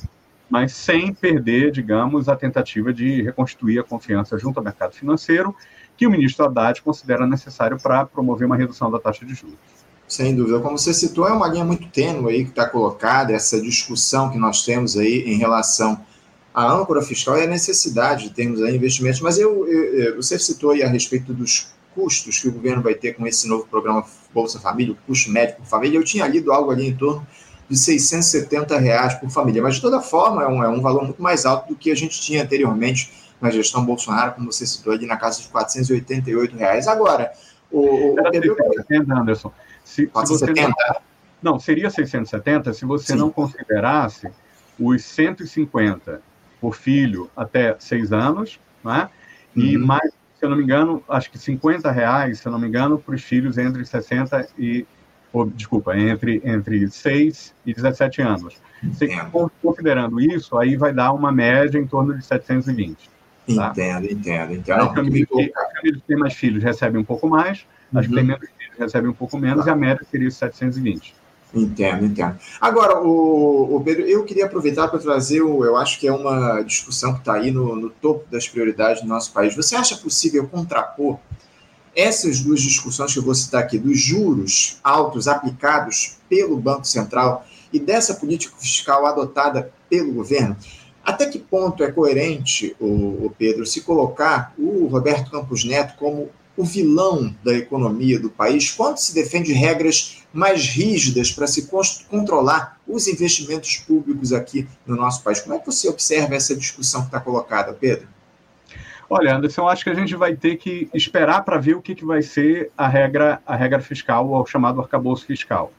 mas 0.49 0.73
sem 0.73 1.13
perder, 1.13 1.71
digamos, 1.71 2.29
a 2.29 2.35
tentativa 2.35 2.93
de 2.93 3.21
reconstituir 3.21 3.79
a 3.79 3.83
confiança 3.83 4.37
junto 4.37 4.57
ao 4.57 4.63
mercado 4.63 4.93
financeiro, 4.93 5.55
que 5.97 6.05
o 6.07 6.11
ministro 6.11 6.45
Haddad 6.45 6.81
considera 6.81 7.25
necessário 7.25 7.77
para 7.79 8.05
promover 8.05 8.45
uma 8.45 8.55
redução 8.55 8.91
da 8.91 8.99
taxa 8.99 9.25
de 9.25 9.33
juros. 9.33 9.57
Sem 10.07 10.35
dúvida. 10.35 10.59
Como 10.59 10.77
você 10.77 10.93
citou, 10.93 11.27
é 11.27 11.31
uma 11.31 11.47
linha 11.47 11.65
muito 11.65 11.87
tênue 11.89 12.31
aí 12.31 12.43
que 12.43 12.51
está 12.51 12.67
colocada, 12.67 13.33
essa 13.33 13.59
discussão 13.59 14.29
que 14.29 14.37
nós 14.37 14.63
temos 14.63 14.97
aí 14.97 15.23
em 15.25 15.37
relação 15.37 15.99
à 16.53 16.71
âncora 16.71 17.01
fiscal 17.01 17.37
e 17.37 17.43
a 17.43 17.47
necessidade 17.47 18.29
de 18.29 18.35
termos 18.35 18.61
aí 18.61 18.75
investimentos. 18.75 19.21
Mas 19.21 19.39
eu, 19.39 19.67
eu, 19.67 20.15
você 20.17 20.37
citou 20.37 20.71
aí 20.71 20.83
a 20.83 20.87
respeito 20.87 21.33
dos 21.33 21.73
custos 21.95 22.39
que 22.39 22.47
o 22.47 22.51
governo 22.51 22.81
vai 22.81 22.95
ter 22.95 23.13
com 23.13 23.25
esse 23.25 23.47
novo 23.47 23.65
programa 23.67 24.05
Bolsa 24.33 24.59
Família, 24.59 24.93
o 24.93 24.97
custo 25.07 25.31
médio 25.31 25.55
por 25.55 25.65
família. 25.65 25.97
Eu 25.97 26.03
tinha 26.03 26.27
lido 26.27 26.51
algo 26.51 26.71
ali 26.71 26.87
em 26.87 26.95
torno 26.95 27.25
de 27.73 27.79
670 27.79 28.77
reais 28.77 29.15
por 29.15 29.29
família. 29.29 29.61
Mas, 29.61 29.75
de 29.75 29.81
toda 29.81 29.99
forma, 29.99 30.43
é 30.43 30.47
um, 30.47 30.63
é 30.63 30.69
um 30.69 30.79
valor 30.79 31.03
muito 31.03 31.21
mais 31.21 31.45
alto 31.45 31.69
do 31.69 31.75
que 31.75 31.91
a 31.91 31.95
gente 31.95 32.21
tinha 32.21 32.43
anteriormente 32.43 33.11
na 33.41 33.49
gestão 33.49 33.83
Bolsonaro, 33.83 34.33
como 34.33 34.51
você 34.51 34.65
citou 34.65 34.93
ali, 34.93 35.05
na 35.05 35.17
casa 35.17 35.41
de 35.41 35.47
488 35.49 36.55
reais. 36.55 36.87
Agora, 36.87 37.31
o, 37.71 38.13
o 38.13 38.31
Pedro... 38.31 38.55
670, 38.55 39.13
Anderson. 39.13 39.51
Se, 39.83 40.07
470? 40.07 40.61
Se 40.61 40.93
não, 41.41 41.53
não, 41.53 41.59
seria 41.59 41.89
670 41.89 42.73
se 42.73 42.85
você 42.85 43.13
Sim. 43.13 43.19
não 43.19 43.29
considerasse 43.31 44.29
os 44.79 45.03
150 45.03 46.21
por 46.61 46.75
filho 46.75 47.29
até 47.35 47.75
seis 47.79 48.13
anos, 48.13 48.59
né? 48.83 49.09
e 49.55 49.77
uhum. 49.77 49.85
mais, 49.85 50.09
se 50.09 50.45
eu 50.45 50.49
não 50.49 50.57
me 50.57 50.63
engano, 50.63 51.03
acho 51.09 51.29
que 51.29 51.37
50 51.37 51.91
reais, 51.91 52.39
se 52.39 52.47
eu 52.47 52.51
não 52.51 52.59
me 52.59 52.67
engano, 52.67 52.97
para 52.97 53.13
os 53.13 53.21
filhos 53.21 53.57
entre 53.57 53.83
60 53.83 54.47
e 54.57 54.85
ou, 55.33 55.49
desculpa, 55.49 55.97
entre, 55.97 56.41
entre 56.45 56.87
6 56.89 57.55
e 57.65 57.73
17 57.73 58.21
anos. 58.21 58.55
Você, 58.83 59.09
considerando 59.61 60.21
isso, 60.21 60.55
aí 60.57 60.77
vai 60.77 60.93
dar 60.93 61.11
uma 61.11 61.31
média 61.31 61.79
em 61.79 61.87
torno 61.87 62.15
de 62.15 62.23
720. 62.23 63.09
Tá? 63.55 63.69
Entendo, 63.71 64.05
entendo, 64.05 64.53
entendo. 64.53 64.81
As 64.81 64.93
famílias, 64.93 65.27
que 65.81 66.01
têm 66.07 66.17
mais 66.17 66.33
filhos 66.35 66.63
recebem 66.63 67.01
um 67.01 67.03
pouco 67.03 67.27
mais, 67.27 67.65
uhum. 67.91 67.99
as 67.99 68.07
que 68.07 68.13
têm 68.13 68.21
uhum. 68.21 68.27
menos 68.27 68.47
filhos 68.57 68.77
recebem 68.77 69.09
um 69.09 69.13
pouco 69.13 69.37
menos, 69.37 69.65
tá. 69.65 69.71
e 69.71 69.73
a 69.73 69.75
média 69.75 70.05
seria 70.09 70.29
720. 70.29 71.15
Entendo, 71.55 72.05
entendo. 72.05 72.37
Agora, 72.59 72.99
o, 72.99 73.75
o 73.75 73.83
Pedro, 73.83 74.03
eu 74.03 74.23
queria 74.23 74.45
aproveitar 74.45 74.87
para 74.87 74.99
trazer, 74.99 75.41
o, 75.41 75.65
eu 75.65 75.77
acho 75.77 75.99
que 75.99 76.07
é 76.07 76.11
uma 76.11 76.61
discussão 76.61 77.13
que 77.13 77.19
está 77.19 77.33
aí 77.33 77.51
no, 77.51 77.75
no 77.75 77.89
topo 77.89 78.25
das 78.31 78.47
prioridades 78.47 79.01
do 79.01 79.07
nosso 79.07 79.31
país. 79.31 79.55
Você 79.55 79.75
acha 79.75 79.95
possível 79.97 80.47
contrapor 80.47 81.19
essas 81.95 82.39
duas 82.39 82.61
discussões 82.61 83.13
que 83.13 83.19
eu 83.19 83.23
vou 83.23 83.35
citar 83.35 83.61
aqui, 83.63 83.77
dos 83.77 83.99
juros 83.99 84.79
altos 84.83 85.27
aplicados 85.27 86.17
pelo 86.29 86.57
Banco 86.57 86.85
Central 86.85 87.45
e 87.71 87.79
dessa 87.79 88.15
política 88.15 88.55
fiscal 88.57 89.05
adotada 89.05 89.71
pelo 89.89 90.13
governo, 90.13 90.55
até 91.03 91.25
que 91.25 91.37
ponto 91.37 91.83
é 91.83 91.91
coerente, 91.91 92.75
o, 92.79 93.29
Pedro, 93.37 93.65
se 93.65 93.81
colocar 93.81 94.53
o 94.57 94.87
Roberto 94.87 95.29
Campos 95.29 95.65
Neto 95.65 95.95
como 95.97 96.29
o 96.55 96.63
vilão 96.63 97.35
da 97.43 97.53
economia 97.53 98.19
do 98.19 98.29
país 98.29 98.71
quando 98.71 98.97
se 98.97 99.13
defende 99.13 99.51
regras 99.51 100.23
mais 100.31 100.65
rígidas 100.67 101.31
para 101.31 101.47
se 101.47 101.67
controlar 102.09 102.79
os 102.87 103.07
investimentos 103.07 103.77
públicos 103.77 104.31
aqui 104.31 104.67
no 104.85 104.95
nosso 104.95 105.23
país. 105.23 105.41
Como 105.41 105.55
é 105.55 105.59
que 105.59 105.65
você 105.65 105.89
observa 105.89 106.35
essa 106.35 106.55
discussão 106.55 107.01
que 107.01 107.07
está 107.07 107.19
colocada, 107.19 107.73
Pedro? 107.73 108.07
Olha, 109.15 109.35
Anderson, 109.35 109.67
acho 109.67 109.83
que 109.83 109.91
a 109.91 109.93
gente 109.93 110.15
vai 110.15 110.35
ter 110.35 110.55
que 110.55 110.89
esperar 110.91 111.43
para 111.45 111.59
ver 111.59 111.75
o 111.75 111.81
que, 111.83 111.93
que 111.93 112.03
vai 112.03 112.23
ser 112.23 112.71
a 112.75 112.87
regra, 112.87 113.39
a 113.45 113.55
regra 113.55 113.79
fiscal, 113.79 114.27
ou 114.27 114.41
o 114.41 114.45
chamado 114.47 114.81
arcabouço 114.81 115.23
fiscal. 115.27 115.71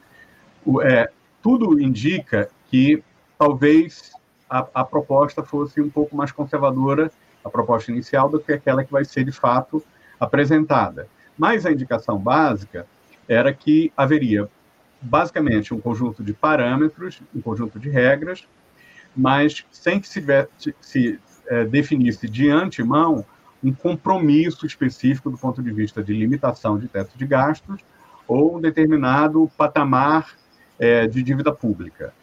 O, 0.65 0.81
é, 0.81 1.09
tudo 1.41 1.77
indica 1.77 2.49
que 2.69 3.03
talvez 3.37 4.13
a, 4.49 4.65
a 4.73 4.85
proposta 4.85 5.43
fosse 5.43 5.81
um 5.81 5.89
pouco 5.89 6.15
mais 6.15 6.31
conservadora, 6.31 7.11
a 7.43 7.49
proposta 7.49 7.91
inicial, 7.91 8.29
do 8.29 8.39
que 8.39 8.53
aquela 8.53 8.85
que 8.85 8.91
vai 8.91 9.03
ser 9.03 9.25
de 9.25 9.33
fato 9.33 9.83
apresentada. 10.17 11.09
Mas 11.37 11.65
a 11.65 11.71
indicação 11.73 12.17
básica 12.17 12.87
era 13.27 13.53
que 13.53 13.91
haveria 13.97 14.47
basicamente 15.01 15.73
um 15.73 15.81
conjunto 15.81 16.23
de 16.23 16.33
parâmetros, 16.33 17.21
um 17.35 17.41
conjunto 17.41 17.77
de 17.79 17.89
regras, 17.89 18.47
mas 19.13 19.65
sem 19.73 19.99
que 19.99 20.07
se, 20.07 20.23
se 20.79 21.19
é, 21.47 21.65
definisse 21.65 22.27
de 22.27 22.49
antemão 22.49 23.25
um 23.63 23.73
compromisso 23.73 24.65
específico 24.65 25.29
do 25.29 25.37
ponto 25.37 25.61
de 25.61 25.71
vista 25.71 26.03
de 26.03 26.13
limitação 26.13 26.77
de 26.77 26.87
teto 26.87 27.17
de 27.17 27.25
gastos 27.25 27.79
ou 28.27 28.57
um 28.57 28.61
determinado 28.61 29.49
patamar 29.57 30.35
é, 30.79 31.07
de 31.07 31.23
dívida 31.23 31.51
pública, 31.51 32.13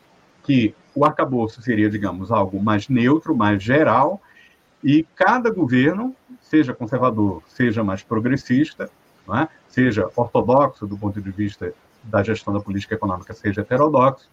que 0.44 0.74
o 0.94 1.04
arcabouço 1.04 1.62
seria, 1.62 1.88
digamos, 1.88 2.30
algo 2.30 2.62
mais 2.62 2.88
neutro, 2.88 3.34
mais 3.34 3.62
geral, 3.62 4.20
e 4.84 5.06
cada 5.14 5.50
governo, 5.50 6.14
seja 6.40 6.74
conservador, 6.74 7.42
seja 7.46 7.84
mais 7.84 8.02
progressista, 8.02 8.90
é? 9.34 9.48
seja 9.68 10.08
ortodoxo 10.16 10.86
do 10.86 10.98
ponto 10.98 11.20
de 11.20 11.30
vista 11.30 11.72
da 12.02 12.22
gestão 12.22 12.52
da 12.52 12.60
política 12.60 12.96
econômica, 12.96 13.32
seja 13.32 13.60
heterodoxo, 13.60 14.28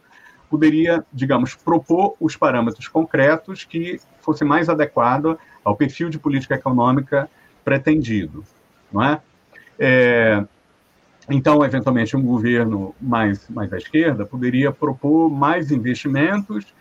poderia, 0.49 1.05
digamos, 1.13 1.55
propor 1.55 2.15
os 2.19 2.35
parâmetros 2.35 2.87
concretos 2.87 3.63
que 3.63 3.99
fosse 4.19 4.43
mais 4.43 4.69
adequado 4.69 5.37
ao 5.63 5.75
perfil 5.75 6.09
de 6.09 6.17
política 6.17 6.55
econômica 6.55 7.29
pretendido, 7.63 8.43
não 8.91 9.03
é? 9.03 9.21
é 9.77 10.43
então, 11.29 11.63
eventualmente, 11.63 12.17
um 12.17 12.23
governo 12.23 12.95
mais, 12.99 13.47
mais 13.49 13.71
à 13.71 13.77
esquerda 13.77 14.25
poderia 14.25 14.71
propor 14.71 15.29
mais 15.29 15.71
investimentos 15.71 16.73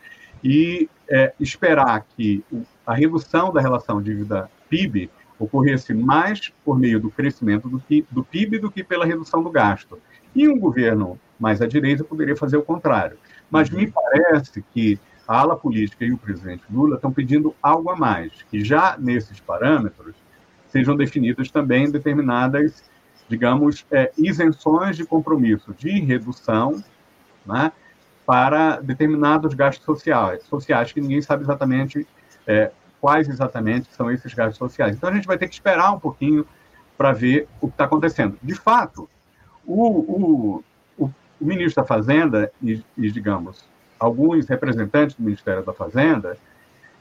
e 0.42 0.88
é, 1.08 1.34
esperar 1.38 2.06
que 2.16 2.42
a 2.86 2.94
redução 2.94 3.52
da 3.52 3.60
relação 3.60 4.00
dívida-PIB 4.00 5.10
ocorresse 5.38 5.92
mais 5.92 6.50
por 6.64 6.78
meio 6.78 6.98
do 6.98 7.10
crescimento 7.10 7.68
do, 7.68 7.82
do 8.10 8.24
PIB 8.24 8.58
do 8.58 8.70
que 8.70 8.82
pela 8.82 9.04
redução 9.04 9.42
do 9.42 9.50
gasto. 9.50 9.98
E 10.34 10.48
um 10.48 10.58
governo 10.58 11.18
mais 11.38 11.60
à 11.60 11.66
direita 11.66 12.02
poderia 12.02 12.36
fazer 12.36 12.56
o 12.56 12.62
contrário. 12.62 13.18
Mas 13.50 13.70
me 13.70 13.90
parece 13.90 14.62
que 14.72 14.98
a 15.26 15.40
ala 15.40 15.56
política 15.56 16.04
e 16.04 16.12
o 16.12 16.18
presidente 16.18 16.62
Lula 16.70 16.96
estão 16.96 17.12
pedindo 17.12 17.54
algo 17.62 17.90
a 17.90 17.96
mais, 17.96 18.32
que 18.50 18.64
já 18.64 18.96
nesses 18.98 19.40
parâmetros 19.40 20.14
sejam 20.68 20.96
definidas 20.96 21.50
também 21.50 21.90
determinadas 21.90 22.82
digamos, 23.28 23.84
é, 23.90 24.10
isenções 24.16 24.96
de 24.96 25.04
compromisso 25.04 25.74
de 25.74 26.00
redução 26.00 26.82
né, 27.44 27.70
para 28.24 28.80
determinados 28.80 29.54
gastos 29.54 29.84
sociais, 29.84 30.42
sociais 30.44 30.92
que 30.92 31.00
ninguém 31.00 31.20
sabe 31.20 31.42
exatamente 31.42 32.06
é, 32.46 32.72
quais 33.00 33.28
exatamente 33.28 33.88
são 33.94 34.10
esses 34.10 34.32
gastos 34.32 34.56
sociais. 34.56 34.96
Então, 34.96 35.10
a 35.10 35.14
gente 35.14 35.26
vai 35.26 35.38
ter 35.38 35.46
que 35.46 35.54
esperar 35.54 35.92
um 35.92 36.00
pouquinho 36.00 36.46
para 36.96 37.12
ver 37.12 37.46
o 37.60 37.68
que 37.68 37.74
está 37.74 37.84
acontecendo. 37.84 38.36
De 38.42 38.54
fato, 38.54 39.08
o, 39.64 39.98
o, 39.98 40.64
o, 41.40 41.44
ministro 41.44 41.82
da 41.82 41.86
Fazenda 41.86 42.50
e, 42.62 42.82
e, 42.96 43.10
digamos, 43.10 43.64
alguns 43.98 44.46
representantes 44.48 45.16
do 45.16 45.22
Ministério 45.22 45.64
da 45.64 45.72
Fazenda 45.72 46.36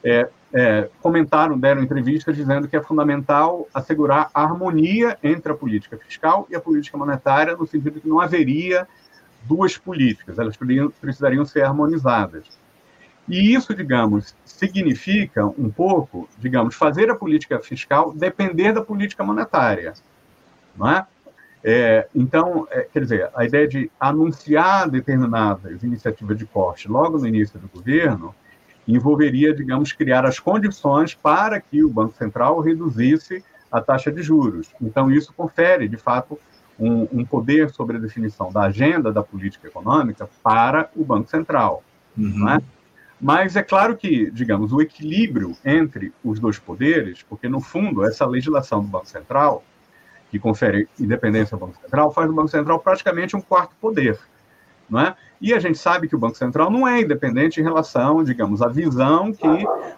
é, 0.02 0.28
é, 0.52 0.88
comentaram, 1.00 1.58
deram 1.58 1.82
entrevistas 1.82 2.36
dizendo 2.36 2.68
que 2.68 2.76
é 2.76 2.82
fundamental 2.82 3.68
assegurar 3.74 4.30
a 4.32 4.42
harmonia 4.42 5.18
entre 5.22 5.52
a 5.52 5.54
política 5.54 5.98
fiscal 5.98 6.46
e 6.50 6.56
a 6.56 6.60
política 6.60 6.96
monetária, 6.96 7.56
no 7.56 7.66
sentido 7.66 8.00
que 8.00 8.08
não 8.08 8.20
haveria 8.20 8.86
duas 9.42 9.76
políticas, 9.76 10.38
elas 10.38 10.56
precisariam 11.00 11.44
ser 11.44 11.62
harmonizadas. 11.62 12.58
E 13.28 13.54
isso, 13.54 13.74
digamos, 13.74 14.34
significa 14.44 15.44
um 15.46 15.70
pouco, 15.70 16.28
digamos, 16.38 16.74
fazer 16.74 17.10
a 17.10 17.14
política 17.14 17.58
fiscal 17.60 18.12
depender 18.12 18.72
da 18.72 18.80
política 18.80 19.22
monetária, 19.22 19.92
não 20.76 20.90
é? 20.90 21.06
É, 21.62 22.06
então, 22.14 22.68
é, 22.70 22.82
quer 22.82 23.00
dizer, 23.00 23.30
a 23.34 23.44
ideia 23.44 23.66
de 23.66 23.90
anunciar 23.98 24.88
determinadas 24.88 25.82
iniciativas 25.82 26.38
de 26.38 26.46
corte 26.46 26.88
logo 26.88 27.18
no 27.18 27.26
início 27.26 27.58
do 27.58 27.68
governo 27.68 28.34
envolveria, 28.86 29.52
digamos, 29.52 29.92
criar 29.92 30.24
as 30.24 30.38
condições 30.38 31.14
para 31.14 31.60
que 31.60 31.84
o 31.84 31.90
Banco 31.90 32.14
Central 32.16 32.60
reduzisse 32.60 33.44
a 33.70 33.80
taxa 33.80 34.10
de 34.10 34.22
juros. 34.22 34.70
Então, 34.80 35.10
isso 35.10 35.32
confere, 35.36 35.88
de 35.88 35.96
fato, 35.96 36.38
um, 36.78 37.06
um 37.12 37.24
poder 37.24 37.70
sobre 37.70 37.96
a 37.96 38.00
definição 38.00 38.50
da 38.50 38.62
agenda 38.62 39.12
da 39.12 39.22
política 39.22 39.68
econômica 39.68 40.28
para 40.42 40.88
o 40.96 41.04
Banco 41.04 41.28
Central. 41.28 41.82
Uhum. 42.16 42.48
É? 42.48 42.60
Mas 43.20 43.56
é 43.56 43.62
claro 43.62 43.96
que, 43.96 44.30
digamos, 44.30 44.72
o 44.72 44.80
equilíbrio 44.80 45.56
entre 45.64 46.12
os 46.22 46.38
dois 46.38 46.58
poderes, 46.58 47.22
porque, 47.22 47.48
no 47.48 47.60
fundo, 47.60 48.04
essa 48.04 48.24
legislação 48.24 48.80
do 48.80 48.88
Banco 48.88 49.08
Central, 49.08 49.64
que 50.30 50.38
confere 50.38 50.88
independência 50.98 51.54
ao 51.54 51.60
Banco 51.60 51.80
Central, 51.80 52.12
faz 52.12 52.28
do 52.28 52.34
Banco 52.34 52.48
Central 52.48 52.78
praticamente 52.80 53.36
um 53.36 53.40
quarto 53.40 53.74
poder. 53.80 54.18
Não 54.88 55.00
é? 55.00 55.14
E 55.40 55.54
a 55.54 55.60
gente 55.60 55.78
sabe 55.78 56.08
que 56.08 56.16
o 56.16 56.18
Banco 56.18 56.36
Central 56.36 56.70
não 56.70 56.86
é 56.86 57.00
independente 57.00 57.60
em 57.60 57.62
relação, 57.62 58.24
digamos, 58.24 58.60
à 58.60 58.68
visão 58.68 59.32
que 59.32 59.46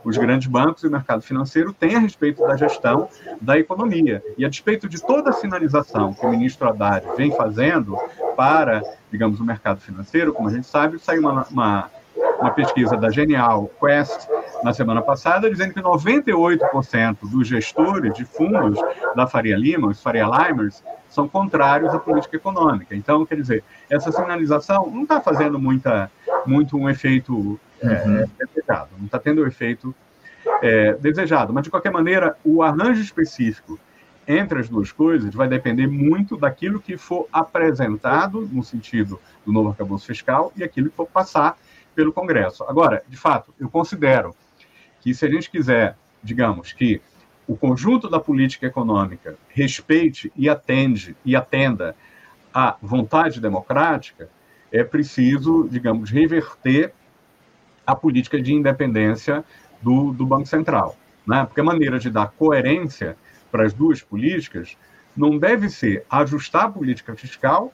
os 0.04 0.16
grandes 0.16 0.48
bancos 0.48 0.82
e 0.82 0.86
o 0.86 0.90
mercado 0.90 1.22
financeiro 1.22 1.72
têm 1.72 1.96
a 1.96 1.98
respeito 1.98 2.42
da 2.42 2.56
gestão 2.56 3.08
da 3.40 3.58
economia. 3.58 4.22
E 4.36 4.44
a 4.44 4.48
despeito 4.48 4.88
de 4.88 5.00
toda 5.00 5.30
a 5.30 5.32
sinalização 5.32 6.12
que 6.12 6.26
o 6.26 6.30
ministro 6.30 6.68
Haddad 6.68 7.06
vem 7.16 7.34
fazendo 7.34 7.96
para, 8.36 8.82
digamos, 9.10 9.40
o 9.40 9.44
mercado 9.44 9.80
financeiro, 9.80 10.32
como 10.32 10.48
a 10.48 10.52
gente 10.52 10.66
sabe, 10.66 10.98
saiu 10.98 11.22
uma, 11.22 11.46
uma, 11.50 11.90
uma 12.40 12.50
pesquisa 12.50 12.96
da 12.96 13.10
Genial 13.10 13.70
Quest 13.78 14.28
na 14.62 14.72
semana 14.72 15.02
passada, 15.02 15.50
dizendo 15.50 15.74
que 15.74 15.80
98% 15.80 17.18
dos 17.22 17.46
gestores 17.46 18.14
de 18.14 18.24
fundos 18.24 18.78
da 19.14 19.26
Faria 19.26 19.56
Lima, 19.56 19.88
os 19.88 20.02
Faria 20.02 20.26
Limers, 20.26 20.82
são 21.08 21.28
contrários 21.28 21.94
à 21.94 21.98
política 21.98 22.36
econômica. 22.36 22.94
Então, 22.94 23.26
quer 23.26 23.36
dizer, 23.36 23.64
essa 23.88 24.10
sinalização 24.12 24.90
não 24.90 25.02
está 25.02 25.20
fazendo 25.20 25.58
muita, 25.58 26.10
muito 26.46 26.76
um 26.76 26.88
efeito 26.88 27.58
é, 27.82 27.86
uhum. 27.86 28.28
desejado, 28.38 28.90
não 28.96 29.06
está 29.06 29.18
tendo 29.18 29.42
o 29.42 29.46
efeito 29.46 29.94
é, 30.62 30.94
desejado. 30.94 31.52
Mas, 31.52 31.64
de 31.64 31.70
qualquer 31.70 31.90
maneira, 31.90 32.36
o 32.44 32.62
arranjo 32.62 33.02
específico 33.02 33.78
entre 34.26 34.60
as 34.60 34.68
duas 34.68 34.92
coisas 34.92 35.34
vai 35.34 35.48
depender 35.48 35.88
muito 35.88 36.36
daquilo 36.36 36.80
que 36.80 36.96
for 36.96 37.26
apresentado 37.32 38.48
no 38.52 38.62
sentido 38.62 39.18
do 39.44 39.52
novo 39.52 39.70
arcabouço 39.70 40.06
fiscal 40.06 40.52
e 40.56 40.62
aquilo 40.62 40.90
que 40.90 40.96
for 40.96 41.06
passar 41.06 41.56
pelo 41.94 42.12
Congresso. 42.12 42.64
Agora, 42.64 43.02
de 43.08 43.16
fato, 43.16 43.54
eu 43.58 43.68
considero 43.68 44.34
que 45.00 45.14
se 45.14 45.24
a 45.24 45.30
gente 45.30 45.50
quiser, 45.50 45.96
digamos, 46.22 46.72
que 46.72 47.00
o 47.46 47.56
conjunto 47.56 48.08
da 48.08 48.20
política 48.20 48.66
econômica 48.66 49.36
respeite 49.48 50.32
e 50.36 50.48
atende 50.48 51.16
e 51.24 51.34
atenda 51.34 51.96
à 52.54 52.76
vontade 52.80 53.40
democrática, 53.40 54.28
é 54.70 54.84
preciso, 54.84 55.68
digamos, 55.68 56.10
reverter 56.10 56.92
a 57.86 57.96
política 57.96 58.40
de 58.40 58.52
independência 58.54 59.44
do, 59.82 60.12
do 60.12 60.24
Banco 60.24 60.46
Central. 60.46 60.96
Né? 61.26 61.44
Porque 61.44 61.60
a 61.60 61.64
maneira 61.64 61.98
de 61.98 62.08
dar 62.10 62.28
coerência 62.28 63.16
para 63.50 63.64
as 63.64 63.72
duas 63.72 64.00
políticas 64.00 64.76
não 65.16 65.36
deve 65.36 65.68
ser 65.68 66.04
ajustar 66.08 66.66
a 66.66 66.70
política 66.70 67.16
fiscal 67.16 67.72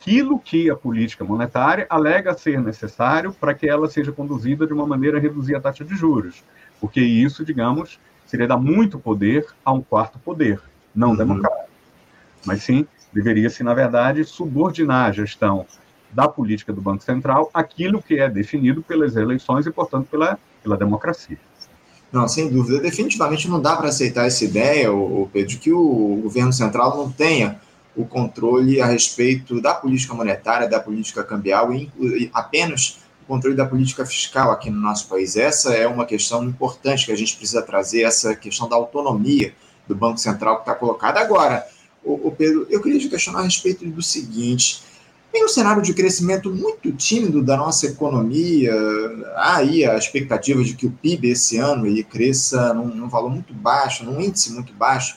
àquilo 0.00 0.38
que 0.38 0.70
a 0.70 0.74
política 0.74 1.22
monetária 1.22 1.86
alega 1.90 2.32
ser 2.32 2.58
necessário 2.60 3.34
para 3.34 3.52
que 3.52 3.68
ela 3.68 3.88
seja 3.88 4.10
conduzida 4.10 4.66
de 4.66 4.72
uma 4.72 4.86
maneira 4.86 5.18
a 5.18 5.20
reduzir 5.20 5.54
a 5.54 5.60
taxa 5.60 5.84
de 5.84 5.94
juros. 5.94 6.42
Porque 6.80 7.00
isso, 7.00 7.44
digamos, 7.44 8.00
seria 8.26 8.48
dar 8.48 8.56
muito 8.56 8.98
poder 8.98 9.46
a 9.62 9.72
um 9.72 9.82
quarto 9.82 10.18
poder, 10.18 10.60
não 10.94 11.10
uhum. 11.10 11.16
democrático. 11.16 11.68
Mas 12.46 12.62
sim, 12.62 12.86
deveria-se, 13.12 13.62
na 13.62 13.74
verdade, 13.74 14.24
subordinar 14.24 15.10
a 15.10 15.12
gestão 15.12 15.66
da 16.10 16.26
política 16.26 16.72
do 16.72 16.80
Banco 16.80 17.04
Central 17.04 17.50
aquilo 17.52 18.02
que 18.02 18.18
é 18.18 18.28
definido 18.28 18.82
pelas 18.82 19.14
eleições 19.16 19.66
e, 19.66 19.70
portanto, 19.70 20.08
pela, 20.10 20.38
pela 20.62 20.78
democracia. 20.78 21.38
Não, 22.10 22.26
sem 22.26 22.50
dúvida. 22.50 22.80
Definitivamente 22.80 23.48
não 23.48 23.60
dá 23.60 23.76
para 23.76 23.88
aceitar 23.88 24.26
essa 24.26 24.44
ideia, 24.44 24.88
Pedro, 25.30 25.48
de 25.48 25.58
que 25.58 25.72
o 25.72 26.20
governo 26.22 26.52
central 26.52 26.96
não 26.96 27.12
tenha 27.12 27.60
o 27.96 28.04
controle 28.04 28.80
a 28.80 28.86
respeito 28.86 29.60
da 29.60 29.74
política 29.74 30.14
monetária, 30.14 30.68
da 30.68 30.80
política 30.80 31.24
cambial 31.24 31.72
e 31.72 32.30
apenas 32.32 32.98
controle 33.30 33.54
da 33.54 33.64
política 33.64 34.04
fiscal 34.04 34.50
aqui 34.50 34.68
no 34.70 34.80
nosso 34.80 35.06
país. 35.06 35.36
Essa 35.36 35.72
é 35.72 35.86
uma 35.86 36.04
questão 36.04 36.42
importante 36.42 37.06
que 37.06 37.12
a 37.12 37.16
gente 37.16 37.36
precisa 37.36 37.62
trazer, 37.62 38.02
essa 38.02 38.34
questão 38.34 38.68
da 38.68 38.74
autonomia 38.74 39.54
do 39.86 39.94
Banco 39.94 40.18
Central 40.18 40.56
que 40.56 40.62
está 40.62 40.74
colocada. 40.74 41.20
Agora, 41.20 41.64
o, 42.02 42.28
o 42.28 42.32
Pedro, 42.32 42.66
eu 42.68 42.82
queria 42.82 42.98
te 42.98 43.08
questionar 43.08 43.40
a 43.40 43.42
respeito 43.42 43.86
do 43.86 44.02
seguinte: 44.02 44.82
em 45.32 45.44
um 45.44 45.48
cenário 45.48 45.80
de 45.80 45.94
crescimento 45.94 46.52
muito 46.52 46.90
tímido 46.92 47.40
da 47.40 47.56
nossa 47.56 47.86
economia, 47.86 48.74
há 49.36 49.58
aí 49.58 49.84
a 49.84 49.96
expectativa 49.96 50.64
de 50.64 50.74
que 50.74 50.86
o 50.86 50.90
PIB 50.90 51.30
esse 51.30 51.56
ano 51.56 51.86
ele 51.86 52.02
cresça 52.02 52.74
num, 52.74 52.88
num 52.88 53.08
valor 53.08 53.30
muito 53.30 53.54
baixo, 53.54 54.04
num 54.04 54.20
índice 54.20 54.52
muito 54.52 54.72
baixo. 54.72 55.16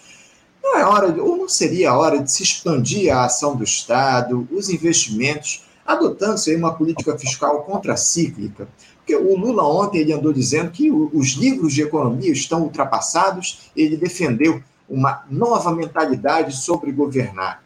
Não 0.64 0.78
é 0.78 0.86
hora, 0.86 1.22
ou 1.22 1.36
não 1.36 1.50
seria 1.50 1.92
a 1.92 1.98
hora 1.98 2.24
de 2.24 2.32
se 2.32 2.42
expandir 2.42 3.14
a 3.14 3.26
ação 3.26 3.54
do 3.54 3.66
Estado, 3.66 4.48
os 4.50 4.70
investimentos, 4.70 5.66
adotando-se 5.86 6.56
uma 6.56 6.74
política 6.74 7.20
fiscal 7.20 7.64
contracíclica? 7.64 8.70
Porque 8.98 9.14
o 9.14 9.36
Lula 9.36 9.64
ontem 9.66 10.00
ele 10.00 10.14
andou 10.14 10.32
dizendo 10.32 10.72
que 10.72 10.90
os 10.90 11.32
livros 11.32 11.74
de 11.74 11.82
economia 11.82 12.32
estão 12.32 12.62
ultrapassados, 12.62 13.70
ele 13.76 13.98
defendeu 13.98 14.64
uma 14.90 15.26
nova 15.30 15.76
mentalidade 15.76 16.56
sobre 16.56 16.94
governar. 16.94 17.62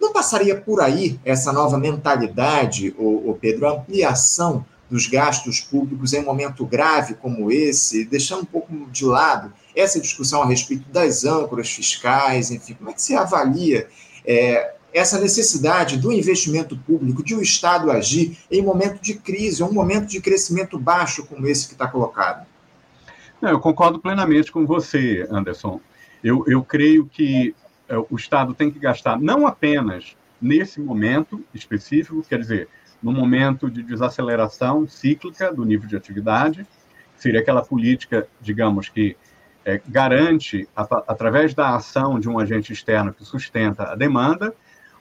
Não 0.00 0.10
passaria 0.10 0.58
por 0.58 0.80
aí 0.80 1.20
essa 1.24 1.52
nova 1.52 1.76
mentalidade, 1.76 2.94
o, 2.98 3.36
Pedro, 3.38 3.68
ampliação 3.68 4.64
dos 4.90 5.06
gastos 5.06 5.60
públicos 5.60 6.14
em 6.14 6.20
um 6.20 6.24
momento 6.24 6.64
grave 6.64 7.14
como 7.14 7.50
esse, 7.50 8.04
deixando 8.04 8.42
um 8.42 8.46
pouco 8.46 8.72
de 8.90 9.04
lado 9.04 9.52
essa 9.74 10.00
discussão 10.00 10.42
a 10.42 10.46
respeito 10.46 10.88
das 10.90 11.24
âncoras 11.24 11.70
fiscais, 11.70 12.50
enfim, 12.50 12.74
como 12.74 12.90
é 12.90 12.92
que 12.92 13.02
você 13.02 13.14
avalia 13.14 13.88
é, 14.24 14.74
essa 14.92 15.20
necessidade 15.20 15.96
do 15.96 16.12
investimento 16.12 16.76
público, 16.76 17.22
de 17.22 17.34
o 17.34 17.42
Estado 17.42 17.90
agir 17.90 18.38
em 18.50 18.62
momento 18.62 19.00
de 19.02 19.14
crise, 19.14 19.62
um 19.62 19.72
momento 19.72 20.06
de 20.06 20.20
crescimento 20.20 20.78
baixo 20.78 21.26
como 21.26 21.46
esse 21.46 21.66
que 21.66 21.74
está 21.74 21.88
colocado? 21.88 22.46
Não, 23.42 23.50
eu 23.50 23.60
concordo 23.60 23.98
plenamente 23.98 24.52
com 24.52 24.64
você, 24.64 25.26
Anderson. 25.30 25.80
Eu, 26.22 26.44
eu 26.46 26.62
creio 26.62 27.06
que 27.06 27.54
é, 27.88 27.96
o 27.98 28.16
Estado 28.16 28.54
tem 28.54 28.70
que 28.70 28.78
gastar 28.78 29.20
não 29.20 29.46
apenas 29.46 30.16
nesse 30.40 30.80
momento 30.80 31.44
específico, 31.52 32.22
quer 32.22 32.38
dizer, 32.38 32.68
no 33.02 33.12
momento 33.12 33.68
de 33.68 33.82
desaceleração 33.82 34.86
cíclica 34.86 35.52
do 35.52 35.64
nível 35.64 35.88
de 35.88 35.96
atividade, 35.96 36.66
seria 37.16 37.40
aquela 37.40 37.62
política, 37.62 38.26
digamos, 38.40 38.88
que 38.88 39.16
é, 39.64 39.80
garante, 39.86 40.68
através 40.76 41.54
da 41.54 41.74
ação 41.74 42.20
de 42.20 42.28
um 42.28 42.38
agente 42.38 42.72
externo 42.72 43.12
que 43.12 43.24
sustenta 43.24 43.84
a 43.84 43.94
demanda, 43.94 44.54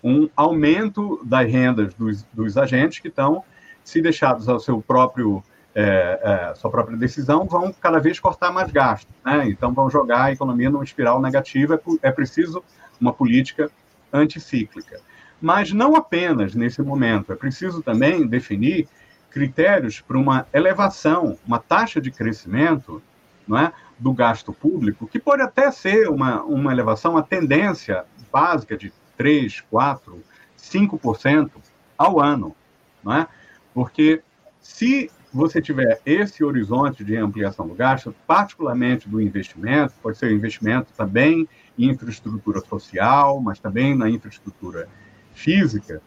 um 0.03 0.29
aumento 0.36 1.22
das 1.24 1.50
rendas 1.50 1.93
dos, 1.93 2.24
dos 2.34 2.58
agentes 2.58 3.00
que 3.00 3.08
estão, 3.08 3.43
se 3.84 4.01
deixados 4.01 4.48
ao 4.48 4.60
seu 4.60 4.82
próprio 4.82 5.43
é, 5.75 6.20
é, 6.51 6.55
sua 6.55 6.70
própria 6.70 6.96
decisão, 6.96 7.46
vão 7.46 7.74
cada 7.74 8.00
vez 8.00 8.20
cortar 8.20 8.51
mais 8.51 8.72
gastos. 8.72 9.13
Né? 9.25 9.50
Então, 9.50 9.74
vão 9.74 9.89
jogar 9.89 10.25
a 10.25 10.32
economia 10.32 10.70
numa 10.70 10.84
espiral 10.84 11.20
negativa. 11.20 11.82
É, 12.01 12.10
é 12.10 12.12
preciso 12.12 12.63
uma 13.01 13.12
política 13.12 13.72
anticíclica. 14.12 15.00
Mas 15.41 15.74
não 15.74 15.96
apenas 15.96 16.53
nesse 16.53 16.82
momento, 16.82 17.34
é 17.34 17.36
preciso 17.36 17.82
também 17.82 18.27
definir 18.27 18.88
critérios 19.32 20.00
para 20.00 20.17
uma 20.17 20.46
elevação, 20.53 21.38
uma 21.46 21.60
taxa 21.60 22.00
de 22.00 22.12
crescimento 22.12 23.01
não 23.48 23.58
é, 23.58 23.74
do 24.00 24.14
gasto 24.14 24.52
público, 24.54 25.08
que 25.08 25.20
pode 25.20 25.42
até 25.42 25.72
ser 25.72 26.10
uma, 26.10 26.44
uma 26.44 26.72
elevação, 26.72 27.12
uma 27.12 27.24
tendência 27.24 28.06
básica 28.32 28.78
de 28.78 28.92
3, 29.18 29.62
4, 29.70 30.22
5% 30.58 31.52
ao 31.98 32.20
ano. 32.20 32.56
Não 33.04 33.14
é? 33.14 33.28
Porque 33.74 34.22
se 34.60 35.10
você 35.34 35.62
tiver 35.62 36.00
esse 36.06 36.44
horizonte 36.44 37.04
de 37.04 37.18
ampliação 37.18 37.68
do 37.68 37.74
gasto, 37.74 38.16
particularmente 38.28 39.10
do 39.10 39.20
investimento, 39.20 39.94
pode 40.02 40.18
ser 40.18 40.32
investimento 40.32 40.94
também 40.96 41.48
em 41.78 41.90
infraestrutura 41.90 42.62
social, 42.62 43.42
mas 43.42 43.60
também 43.60 43.96
na 43.96 44.10
infraestrutura 44.10 44.88
física, 45.34 46.02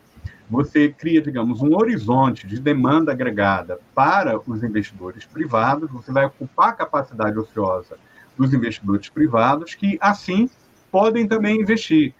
você 0.48 0.88
cria, 0.88 1.20
digamos, 1.20 1.60
um 1.60 1.74
horizonte 1.74 2.46
de 2.46 2.60
demanda 2.60 3.12
agregada 3.12 3.80
para 3.94 4.38
os 4.38 4.62
investidores 4.62 5.24
privados, 5.24 5.90
você 5.90 6.12
vai 6.12 6.24
ocupar 6.24 6.68
a 6.68 6.72
capacidade 6.72 7.38
ociosa 7.38 7.98
dos 8.36 8.52
investidores 8.54 9.08
privados, 9.08 9.74
que 9.74 9.98
assim 10.00 10.48
podem 10.90 11.26
também 11.26 11.60
investir. 11.60 12.14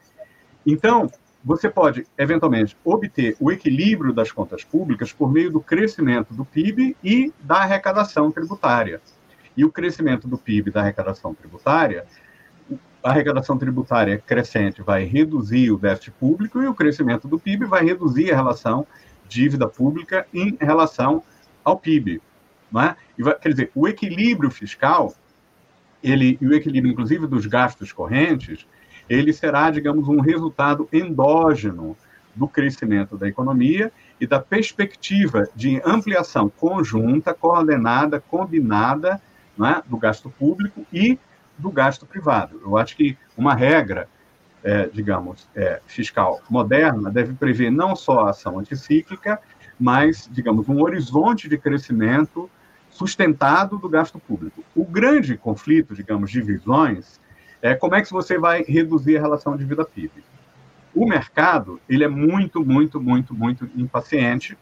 Então, 0.67 1.11
você 1.45 1.71
pode, 1.71 2.05
eventualmente, 2.19 2.77
obter 2.85 3.37
o 3.39 3.53
equilíbrio 3.53 4.13
das 4.13 4.33
contas 4.33 4.65
públicas 4.65 5.13
por 5.13 5.31
meio 5.31 5.51
do 5.51 5.61
crescimento 5.61 6.35
do 6.35 6.45
PIB 6.45 6.97
e 7.05 7.33
da 7.41 7.59
arrecadação 7.59 8.33
tributária. 8.33 9.01
E 9.57 9.65
o 9.65 9.71
crescimento 9.71 10.27
do 10.27 10.37
PIB 10.37 10.71
e 10.71 10.73
da 10.73 10.81
arrecadação 10.81 11.33
tributária, 11.33 12.05
a 13.07 13.11
arrecadação 13.11 13.57
tributária 13.57 14.19
crescente 14.19 14.83
vai 14.83 15.05
reduzir 15.05 15.71
o 15.71 15.79
déficit 15.79 16.11
público 16.19 16.61
e 16.61 16.67
o 16.67 16.75
crescimento 16.75 17.29
do 17.29 17.39
PIB 17.39 17.65
vai 17.65 17.85
reduzir 17.85 18.33
a 18.33 18.35
relação 18.35 18.85
dívida 19.29 19.69
pública 19.69 20.27
em 20.35 20.57
relação 20.61 21.23
ao 21.65 21.79
PIB. 21.79 22.21
Não 22.69 22.83
é? 22.83 22.97
Vai, 23.17 23.39
quer 23.39 23.51
dizer, 23.51 23.71
o 23.77 23.87
equilíbrio 23.87 24.51
fiscal, 24.51 25.15
ele, 26.03 26.37
e 26.41 26.49
o 26.49 26.53
equilíbrio, 26.53 26.91
inclusive, 26.91 27.29
dos 27.29 27.47
gastos 27.47 27.93
correntes, 27.93 28.67
ele 29.09 29.33
será, 29.33 29.71
digamos, 29.71 30.09
um 30.09 30.19
resultado 30.19 30.89
endógeno 30.93 31.97
do 32.35 32.49
crescimento 32.49 33.17
da 33.17 33.29
economia 33.29 33.93
e 34.21 34.27
da 34.27 34.41
perspectiva 34.41 35.49
de 35.55 35.81
ampliação 35.87 36.49
conjunta, 36.49 37.33
coordenada, 37.33 38.19
combinada 38.19 39.23
né, 39.57 39.81
do 39.87 39.97
gasto 39.97 40.29
público 40.29 40.85
e 40.93 41.17
do 41.59 41.71
gasto 41.71 42.07
privado. 42.07 42.61
Eu 42.65 42.77
acho 42.77 42.97
que 42.97 43.17
uma 43.37 43.55
regra, 43.55 44.09
é, 44.63 44.89
digamos, 44.93 45.49
é, 45.55 45.81
fiscal 45.87 46.41
moderna 46.51 47.11
deve 47.11 47.35
prever 47.35 47.71
não 47.71 47.95
só 47.95 48.27
a 48.27 48.31
ação 48.31 48.59
anticíclica, 48.59 49.41
mas, 49.79 50.29
digamos, 50.33 50.69
um 50.69 50.81
horizonte 50.83 51.49
de 51.49 51.59
crescimento 51.59 52.51
sustentado 52.91 53.79
do 53.79 53.89
gasto 53.89 54.19
público. 54.19 54.65
O 54.75 54.85
grande 54.85 55.37
conflito, 55.37 55.95
digamos, 55.95 56.31
de 56.31 56.41
visões 56.41 57.21
é 57.61 57.75
como 57.75 57.95
é 57.95 58.03
que 58.03 58.11
você 58.11 58.39
vai 58.39 58.63
reduzir 58.63 59.19
a 59.19 59.21
relação 59.21 59.57
de 59.57 59.65
vida 59.65 59.85
PIB. 59.85 60.25
O 60.95 61.07
mercado, 61.07 61.79
ele 61.89 62.05
é 62.05 62.09
muito, 62.09 62.65
muito, 62.65 63.01
muito, 63.01 63.35
muito 63.35 63.69
impaciente, 63.77 64.57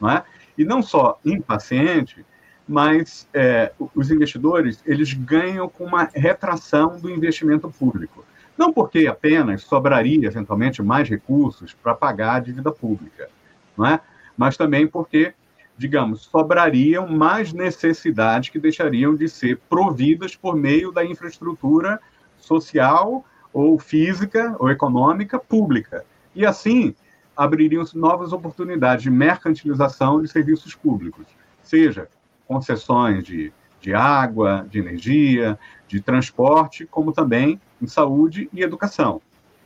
não 0.00 0.08
é? 0.10 0.22
E 0.56 0.64
não 0.64 0.80
só 0.80 1.18
impaciente, 1.24 2.24
mas 2.66 3.28
é, 3.34 3.72
os 3.94 4.10
investidores, 4.10 4.82
eles 4.86 5.12
ganham 5.12 5.68
com 5.68 5.84
uma 5.84 6.08
retração 6.14 6.98
do 6.98 7.10
investimento 7.10 7.68
público. 7.70 8.24
Não 8.56 8.72
porque 8.72 9.06
apenas 9.06 9.62
sobraria, 9.62 10.26
eventualmente, 10.26 10.82
mais 10.82 11.08
recursos 11.08 11.74
para 11.74 11.94
pagar 11.94 12.36
a 12.36 12.40
dívida 12.40 12.70
pública, 12.70 13.28
não 13.76 13.86
é? 13.86 14.00
mas 14.36 14.56
também 14.56 14.86
porque, 14.86 15.34
digamos, 15.76 16.22
sobrariam 16.22 17.06
mais 17.08 17.52
necessidades 17.52 18.48
que 18.48 18.58
deixariam 18.58 19.14
de 19.14 19.28
ser 19.28 19.58
providas 19.68 20.36
por 20.36 20.56
meio 20.56 20.92
da 20.92 21.04
infraestrutura 21.04 22.00
social 22.36 23.24
ou 23.52 23.78
física 23.78 24.56
ou 24.58 24.70
econômica 24.70 25.38
pública. 25.38 26.04
E 26.34 26.46
assim 26.46 26.94
abririam-se 27.36 27.96
novas 27.96 28.32
oportunidades 28.32 29.02
de 29.02 29.10
mercantilização 29.10 30.20
de 30.20 30.28
serviços 30.28 30.74
públicos, 30.74 31.26
seja 31.62 32.08
concessões 32.52 33.24
de, 33.24 33.52
de 33.80 33.94
água, 33.94 34.66
de 34.68 34.78
energia, 34.78 35.58
de 35.88 36.00
transporte, 36.00 36.86
como 36.86 37.12
também 37.12 37.60
em 37.80 37.86
saúde 37.86 38.48
e 38.52 38.62
educação. 38.62 39.20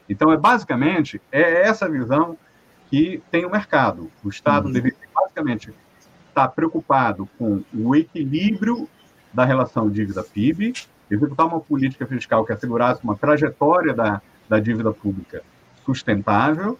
Então, 0.08 0.32
é 0.32 0.36
basicamente 0.36 1.20
é 1.32 1.62
essa 1.66 1.88
visão 1.88 2.38
que 2.88 3.20
tem 3.30 3.44
o 3.44 3.50
mercado. 3.50 4.10
O 4.22 4.28
Estado 4.28 4.66
uhum. 4.66 4.72
deveria 4.72 4.98
basicamente 5.12 5.74
estar 6.28 6.48
preocupado 6.48 7.28
com 7.36 7.62
o 7.74 7.96
equilíbrio 7.96 8.88
da 9.32 9.44
relação 9.44 9.90
dívida-PIB 9.90 10.72
executar 11.10 11.46
uma 11.46 11.60
política 11.60 12.06
fiscal 12.06 12.44
que 12.44 12.52
assegurasse 12.52 13.02
uma 13.02 13.16
trajetória 13.16 13.94
da, 13.94 14.20
da 14.48 14.58
dívida 14.58 14.92
pública 14.92 15.42
sustentável, 15.84 16.78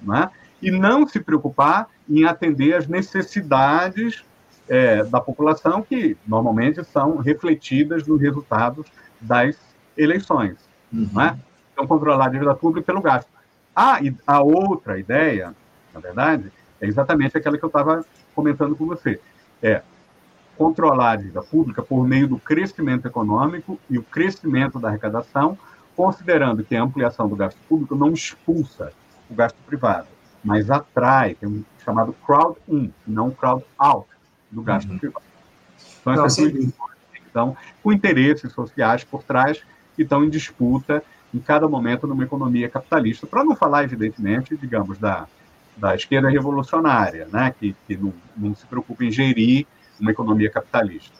né? 0.00 0.30
e 0.60 0.70
não 0.70 1.06
se 1.06 1.20
preocupar 1.20 1.88
em 2.08 2.24
atender 2.24 2.74
as 2.74 2.88
necessidades 2.88 4.24
é, 4.68 5.02
da 5.04 5.20
população, 5.20 5.82
que 5.82 6.16
normalmente 6.26 6.84
são 6.84 7.16
refletidas 7.16 8.06
nos 8.06 8.20
resultados 8.20 8.86
das 9.20 9.56
eleições. 9.96 10.56
Uhum. 10.92 11.08
Né? 11.12 11.38
Então, 11.72 11.86
controlar 11.86 12.26
a 12.26 12.30
dívida 12.30 12.54
pública 12.54 12.86
pelo 12.86 13.00
gasto. 13.00 13.30
Ah, 13.74 14.00
e 14.02 14.14
a 14.26 14.42
outra 14.42 14.98
ideia, 14.98 15.54
na 15.94 16.00
verdade, 16.00 16.52
é 16.80 16.86
exatamente 16.86 17.36
aquela 17.36 17.56
que 17.56 17.64
eu 17.64 17.68
estava 17.68 18.04
comentando 18.34 18.76
com 18.76 18.86
você. 18.86 19.20
É 19.62 19.82
controlar 20.56 21.12
a 21.12 21.16
dívida 21.16 21.42
pública 21.42 21.82
por 21.82 22.06
meio 22.06 22.26
do 22.26 22.38
crescimento 22.38 23.06
econômico 23.06 23.78
e 23.88 23.96
o 23.96 24.02
crescimento 24.02 24.80
da 24.80 24.88
arrecadação, 24.88 25.56
considerando 25.94 26.64
que 26.64 26.74
a 26.74 26.82
ampliação 26.82 27.28
do 27.28 27.36
gasto 27.36 27.58
público 27.68 27.94
não 27.94 28.12
expulsa 28.12 28.92
o 29.30 29.34
gasto 29.34 29.56
privado, 29.66 30.08
mas 30.42 30.68
atrai, 30.68 31.34
tem 31.34 31.48
um 31.48 31.64
chamado 31.84 32.12
crowd 32.26 32.58
in, 32.68 32.92
não 33.06 33.30
crowd 33.30 33.64
out 33.78 34.08
do 34.50 34.62
gasto 34.62 34.90
uhum. 34.90 34.98
privado. 34.98 35.24
Então, 36.00 36.24
essas 36.24 36.38
então, 37.30 37.56
com 37.82 37.92
interesses 37.92 38.52
sociais 38.52 39.04
por 39.04 39.22
trás 39.22 39.60
que 39.94 40.02
estão 40.02 40.24
em 40.24 40.30
disputa 40.30 41.02
em 41.32 41.38
cada 41.38 41.68
momento 41.68 42.06
numa 42.06 42.24
economia 42.24 42.68
capitalista. 42.68 43.26
Para 43.26 43.44
não 43.44 43.54
falar, 43.54 43.84
evidentemente, 43.84 44.56
digamos, 44.56 44.98
da, 44.98 45.26
da 45.76 45.94
esquerda 45.94 46.30
revolucionária, 46.30 47.28
né, 47.30 47.54
que, 47.58 47.76
que 47.86 47.96
não, 47.96 48.12
não 48.36 48.54
se 48.54 48.64
preocupa 48.66 49.04
em 49.04 49.12
gerir 49.12 49.66
uma 50.00 50.10
economia 50.10 50.50
capitalista. 50.50 51.18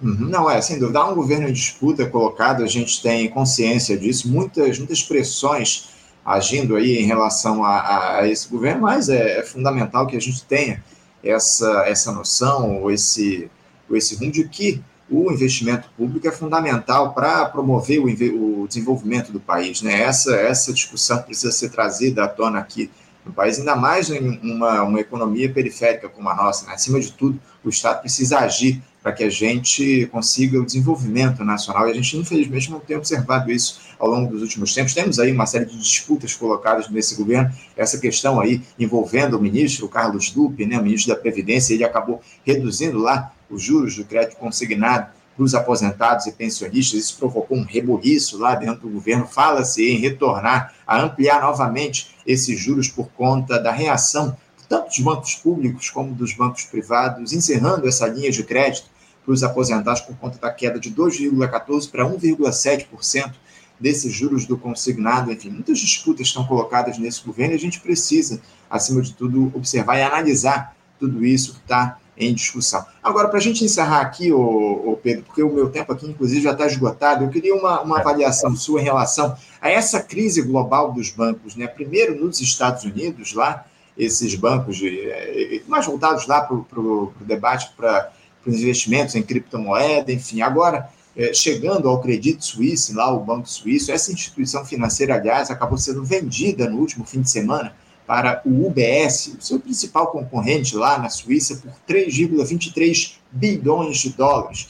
Uhum. 0.00 0.28
Não, 0.28 0.50
é, 0.50 0.60
sem 0.60 0.78
dúvida. 0.78 1.00
Há 1.00 1.10
um 1.10 1.14
governo 1.14 1.48
em 1.48 1.52
disputa 1.52 2.06
colocado, 2.06 2.62
a 2.62 2.66
gente 2.66 3.00
tem 3.02 3.28
consciência 3.28 3.96
disso, 3.96 4.28
muitas, 4.28 4.78
muitas 4.78 5.02
pressões 5.02 5.90
agindo 6.24 6.76
aí 6.76 6.98
em 6.98 7.06
relação 7.06 7.64
a, 7.64 8.18
a 8.18 8.28
esse 8.28 8.48
governo, 8.48 8.82
mas 8.82 9.08
é, 9.08 9.40
é, 9.40 9.42
fundamental 9.42 10.06
que 10.06 10.16
a 10.16 10.20
gente 10.20 10.44
tenha 10.44 10.82
essa, 11.22 11.84
essa 11.86 12.12
noção, 12.12 12.82
ou 12.82 12.90
esse, 12.90 13.50
ou 13.88 13.96
esse 13.96 14.14
rumo 14.16 14.32
de 14.32 14.48
que 14.48 14.82
o 15.10 15.30
investimento 15.30 15.88
público 15.96 16.26
é 16.26 16.32
fundamental 16.32 17.12
para 17.12 17.44
promover 17.44 18.00
o, 18.00 18.62
o, 18.62 18.66
desenvolvimento 18.66 19.30
do 19.30 19.38
país. 19.38 19.82
Né? 19.82 20.02
Essa, 20.02 20.34
essa 20.36 20.72
discussão 20.72 21.20
precisa 21.22 21.52
ser 21.52 21.70
trazida 21.70 22.24
à 22.24 22.28
tona 22.28 22.58
aqui 22.58 22.90
no 23.24 23.32
país, 23.32 23.58
ainda 23.58 23.76
mais 23.76 24.10
em 24.10 24.40
uma, 24.42 24.82
uma 24.82 24.98
economia 24.98 25.52
periférica 25.52 26.08
como 26.08 26.28
a 26.28 26.34
nossa. 26.34 26.66
Né? 26.66 26.72
Acima 26.74 26.98
de 26.98 27.12
tudo, 27.12 27.38
o 27.62 27.68
Estado 27.68 28.00
precisa 28.00 28.38
agir 28.38 28.82
para 29.02 29.12
que 29.12 29.24
a 29.24 29.30
gente 29.30 30.06
consiga 30.12 30.60
o 30.60 30.64
desenvolvimento 30.64 31.44
nacional. 31.44 31.88
E 31.88 31.90
a 31.90 31.94
gente, 31.94 32.16
infelizmente, 32.16 32.70
não 32.70 32.78
tem 32.78 32.96
observado 32.96 33.50
isso 33.50 33.80
ao 33.98 34.08
longo 34.08 34.30
dos 34.30 34.42
últimos 34.42 34.72
tempos. 34.72 34.94
Temos 34.94 35.18
aí 35.18 35.32
uma 35.32 35.46
série 35.46 35.64
de 35.64 35.76
disputas 35.76 36.34
colocadas 36.34 36.88
nesse 36.88 37.16
governo, 37.16 37.52
essa 37.76 37.98
questão 37.98 38.40
aí 38.40 38.62
envolvendo 38.78 39.36
o 39.36 39.42
ministro 39.42 39.88
Carlos 39.88 40.30
Dupe, 40.30 40.64
né, 40.64 40.78
o 40.78 40.82
ministro 40.82 41.14
da 41.14 41.20
Previdência, 41.20 41.74
ele 41.74 41.84
acabou 41.84 42.20
reduzindo 42.46 42.98
lá 42.98 43.32
os 43.50 43.62
juros 43.62 43.96
do 43.96 44.04
crédito 44.04 44.36
consignado 44.36 45.08
para 45.34 45.44
os 45.44 45.54
aposentados 45.54 46.26
e 46.26 46.32
pensionistas. 46.32 47.00
Isso 47.00 47.16
provocou 47.18 47.56
um 47.56 47.64
rebuliço 47.64 48.38
lá 48.38 48.54
dentro 48.54 48.82
do 48.82 48.88
governo. 48.88 49.26
Fala-se 49.26 49.82
em 49.82 49.98
retornar 49.98 50.74
a 50.86 51.02
ampliar 51.02 51.42
novamente 51.42 52.14
esses 52.26 52.58
juros 52.58 52.88
por 52.88 53.08
conta 53.08 53.58
da 53.58 53.72
reação 53.72 54.36
tanto 54.68 54.86
dos 54.86 55.00
bancos 55.00 55.34
públicos 55.34 55.90
como 55.90 56.14
dos 56.14 56.32
bancos 56.32 56.64
privados, 56.64 57.34
encerrando 57.34 57.86
essa 57.86 58.06
linha 58.06 58.30
de 58.30 58.42
crédito 58.42 58.86
para 59.24 59.32
os 59.32 59.42
aposentados 59.42 60.02
por 60.02 60.16
conta 60.16 60.38
da 60.38 60.50
queda 60.50 60.78
de 60.78 60.90
2,14% 60.90 61.90
para 61.90 62.04
1,7% 62.04 63.32
desses 63.78 64.12
juros 64.12 64.46
do 64.46 64.56
consignado. 64.56 65.32
Enfim, 65.32 65.50
muitas 65.50 65.78
disputas 65.78 66.28
estão 66.28 66.44
colocadas 66.44 66.98
nesse 66.98 67.24
governo 67.24 67.54
e 67.54 67.56
a 67.56 67.60
gente 67.60 67.80
precisa, 67.80 68.40
acima 68.70 69.02
de 69.02 69.12
tudo, 69.12 69.52
observar 69.54 69.98
e 69.98 70.02
analisar 70.02 70.76
tudo 70.98 71.24
isso 71.24 71.54
que 71.54 71.60
está 71.60 71.98
em 72.16 72.34
discussão. 72.34 72.84
Agora, 73.02 73.28
para 73.28 73.38
a 73.38 73.42
gente 73.42 73.64
encerrar 73.64 74.00
aqui, 74.00 74.30
ô, 74.32 74.92
ô, 74.92 74.96
Pedro, 74.96 75.24
porque 75.24 75.42
o 75.42 75.52
meu 75.52 75.70
tempo 75.70 75.92
aqui, 75.92 76.06
inclusive, 76.06 76.42
já 76.42 76.52
está 76.52 76.66
esgotado, 76.66 77.24
eu 77.24 77.30
queria 77.30 77.54
uma, 77.54 77.80
uma 77.80 77.98
avaliação 77.98 78.54
sua 78.54 78.80
em 78.80 78.84
relação 78.84 79.34
a 79.60 79.70
essa 79.70 80.00
crise 80.00 80.42
global 80.42 80.92
dos 80.92 81.10
bancos. 81.10 81.56
Né? 81.56 81.66
Primeiro, 81.66 82.22
nos 82.22 82.40
Estados 82.40 82.84
Unidos, 82.84 83.32
lá, 83.32 83.64
esses 83.96 84.34
bancos 84.34 84.76
de, 84.76 85.00
eh, 85.00 85.62
mais 85.66 85.86
voltados 85.86 86.26
lá 86.26 86.42
para 86.42 86.54
o 86.54 87.12
debate 87.20 87.72
para 87.76 88.12
os 88.50 88.60
investimentos 88.60 89.14
em 89.14 89.22
criptomoeda, 89.22 90.12
enfim. 90.12 90.42
Agora, 90.42 90.88
é, 91.16 91.32
chegando 91.34 91.88
ao 91.88 92.00
Credit 92.00 92.44
Suisse, 92.44 92.94
lá 92.94 93.12
o 93.12 93.20
Banco 93.20 93.48
Suíço, 93.48 93.92
essa 93.92 94.12
instituição 94.12 94.64
financeira, 94.64 95.14
aliás, 95.14 95.50
acabou 95.50 95.76
sendo 95.76 96.02
vendida 96.04 96.68
no 96.68 96.78
último 96.78 97.04
fim 97.04 97.20
de 97.20 97.30
semana 97.30 97.74
para 98.06 98.42
o 98.44 98.66
UBS, 98.66 99.36
o 99.38 99.42
seu 99.42 99.60
principal 99.60 100.08
concorrente 100.08 100.76
lá 100.76 100.98
na 100.98 101.08
Suíça, 101.08 101.56
por 101.56 101.72
3,23 101.88 103.14
bilhões 103.30 103.98
de 103.98 104.10
dólares. 104.10 104.68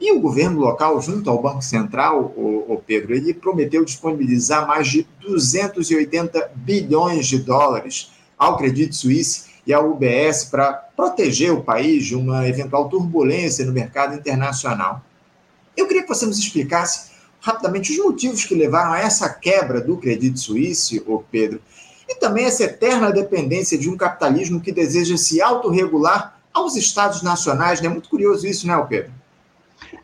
E 0.00 0.10
o 0.10 0.20
governo 0.20 0.58
local, 0.58 1.00
junto 1.00 1.30
ao 1.30 1.40
Banco 1.40 1.62
Central, 1.62 2.34
o, 2.36 2.74
o 2.74 2.82
Pedro, 2.84 3.14
ele 3.14 3.32
prometeu 3.32 3.84
disponibilizar 3.84 4.66
mais 4.66 4.88
de 4.88 5.06
280 5.20 6.50
bilhões 6.56 7.26
de 7.26 7.38
dólares 7.38 8.10
ao 8.36 8.56
Credit 8.56 8.96
Suisse 8.96 9.51
e 9.66 9.72
ao 9.72 9.90
UBS 9.90 10.46
para 10.46 10.72
proteger 10.72 11.52
o 11.52 11.62
país 11.62 12.04
de 12.04 12.16
uma 12.16 12.48
eventual 12.48 12.88
turbulência 12.88 13.64
no 13.64 13.72
mercado 13.72 14.14
internacional. 14.14 15.02
Eu 15.76 15.86
queria 15.86 16.02
que 16.02 16.08
você 16.08 16.26
nos 16.26 16.38
explicasse 16.38 17.12
rapidamente 17.40 17.92
os 17.92 17.98
motivos 18.04 18.44
que 18.44 18.54
levaram 18.54 18.92
a 18.92 18.98
essa 18.98 19.28
quebra 19.28 19.80
do 19.80 19.96
Credit 19.96 20.38
Suisse, 20.38 21.02
ô 21.06 21.18
Pedro, 21.18 21.60
e 22.08 22.14
também 22.16 22.44
essa 22.44 22.64
eterna 22.64 23.10
dependência 23.10 23.78
de 23.78 23.88
um 23.88 23.96
capitalismo 23.96 24.60
que 24.60 24.72
deseja 24.72 25.16
se 25.16 25.40
autorregular 25.40 26.38
aos 26.52 26.76
estados 26.76 27.22
nacionais. 27.22 27.80
É 27.80 27.84
né? 27.84 27.88
muito 27.88 28.08
curioso 28.08 28.46
isso, 28.46 28.66
né, 28.66 28.86
Pedro? 28.88 29.12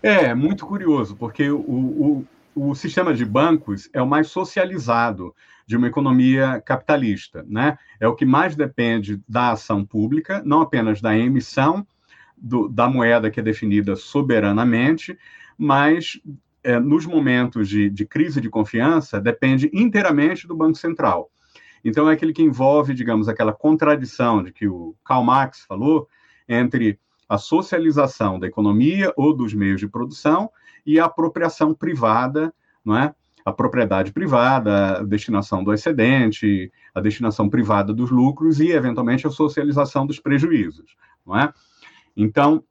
É, 0.02 0.34
muito 0.34 0.66
curioso, 0.66 1.16
porque 1.16 1.50
o, 1.50 1.58
o, 1.58 2.24
o 2.54 2.74
sistema 2.74 3.14
de 3.14 3.24
bancos 3.24 3.88
é 3.92 4.00
o 4.00 4.06
mais 4.06 4.28
socializado 4.28 5.34
de 5.68 5.76
uma 5.76 5.86
economia 5.86 6.62
capitalista, 6.64 7.44
né? 7.46 7.76
É 8.00 8.08
o 8.08 8.14
que 8.14 8.24
mais 8.24 8.56
depende 8.56 9.20
da 9.28 9.50
ação 9.50 9.84
pública, 9.84 10.42
não 10.42 10.62
apenas 10.62 11.02
da 11.02 11.14
emissão 11.14 11.86
do, 12.34 12.70
da 12.70 12.88
moeda 12.88 13.30
que 13.30 13.38
é 13.38 13.42
definida 13.42 13.94
soberanamente, 13.94 15.18
mas 15.58 16.18
é, 16.64 16.80
nos 16.80 17.04
momentos 17.04 17.68
de, 17.68 17.90
de 17.90 18.06
crise 18.06 18.40
de 18.40 18.48
confiança 18.48 19.20
depende 19.20 19.70
inteiramente 19.74 20.48
do 20.48 20.56
Banco 20.56 20.78
Central. 20.78 21.30
Então 21.84 22.08
é 22.08 22.14
aquele 22.14 22.32
que 22.32 22.42
envolve, 22.42 22.94
digamos, 22.94 23.28
aquela 23.28 23.52
contradição 23.52 24.42
de 24.42 24.50
que 24.50 24.66
o 24.66 24.96
Karl 25.04 25.22
Marx 25.22 25.66
falou 25.68 26.08
entre 26.48 26.98
a 27.28 27.36
socialização 27.36 28.38
da 28.40 28.46
economia 28.46 29.12
ou 29.18 29.36
dos 29.36 29.52
meios 29.52 29.80
de 29.80 29.86
produção 29.86 30.50
e 30.86 30.98
a 30.98 31.04
apropriação 31.04 31.74
privada, 31.74 32.54
não 32.82 32.96
é? 32.96 33.14
A 33.48 33.52
propriedade 33.52 34.12
privada, 34.12 34.98
a 34.98 35.02
destinação 35.02 35.64
do 35.64 35.72
excedente, 35.72 36.72
a 36.94 37.00
destinação 37.00 37.48
privada 37.48 37.92
dos 37.92 38.10
lucros 38.10 38.60
e, 38.60 38.70
eventualmente, 38.70 39.26
a 39.26 39.30
socialização 39.30 40.06
dos 40.06 40.20
prejuízos, 40.20 40.96
não 41.26 41.38
é? 41.38 41.52
Então, 42.16 42.62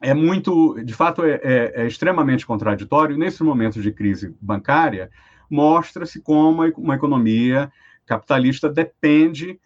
é 0.00 0.14
muito, 0.14 0.82
de 0.82 0.94
fato, 0.94 1.22
é, 1.22 1.40
é, 1.42 1.82
é 1.82 1.86
extremamente 1.86 2.46
contraditório. 2.46 3.18
Nesse 3.18 3.42
momento 3.42 3.80
de 3.80 3.92
crise 3.92 4.34
bancária, 4.40 5.10
mostra-se 5.50 6.20
como 6.20 6.62
uma 6.76 6.94
economia 6.94 7.70
capitalista 8.06 8.68
depende 8.68 9.60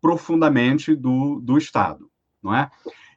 profundamente 0.00 0.94
do, 0.94 1.40
do 1.40 1.56
Estado, 1.56 2.10
não 2.42 2.54
é? 2.54 2.70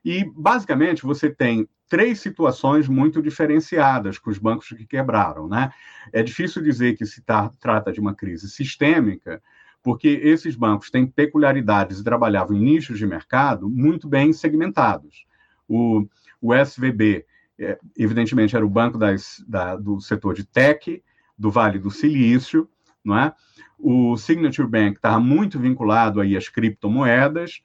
E, 0.03 0.23
basicamente, 0.35 1.03
você 1.03 1.29
tem 1.29 1.67
três 1.89 2.19
situações 2.19 2.87
muito 2.87 3.21
diferenciadas 3.21 4.17
com 4.17 4.29
os 4.29 4.37
bancos 4.37 4.69
que 4.69 4.85
quebraram. 4.85 5.47
Né? 5.47 5.71
É 6.11 6.21
difícil 6.21 6.61
dizer 6.61 6.97
que 6.97 7.05
se 7.05 7.21
tá, 7.21 7.49
trata 7.59 7.91
de 7.91 7.99
uma 7.99 8.13
crise 8.13 8.49
sistêmica, 8.49 9.41
porque 9.81 10.07
esses 10.07 10.55
bancos 10.55 10.89
têm 10.89 11.07
peculiaridades 11.07 11.99
e 11.99 12.03
trabalhavam 12.03 12.55
em 12.55 12.59
nichos 12.59 12.97
de 12.97 13.07
mercado 13.07 13.69
muito 13.69 14.07
bem 14.07 14.33
segmentados. 14.33 15.25
O, 15.67 16.05
o 16.41 16.53
SVB, 16.53 17.25
é, 17.59 17.79
evidentemente, 17.97 18.55
era 18.55 18.65
o 18.65 18.69
banco 18.69 18.97
das, 18.97 19.43
da, 19.47 19.75
do 19.75 19.99
setor 20.01 20.33
de 20.33 20.45
tech, 20.45 21.01
do 21.37 21.49
Vale 21.49 21.79
do 21.79 21.91
Silício, 21.91 22.69
não 23.03 23.17
é? 23.17 23.33
O 23.79 24.17
Signature 24.17 24.67
Bank 24.67 24.97
estava 24.97 25.19
muito 25.19 25.59
vinculado 25.59 26.19
aí 26.19 26.35
às 26.35 26.49
criptomoedas, 26.49 27.61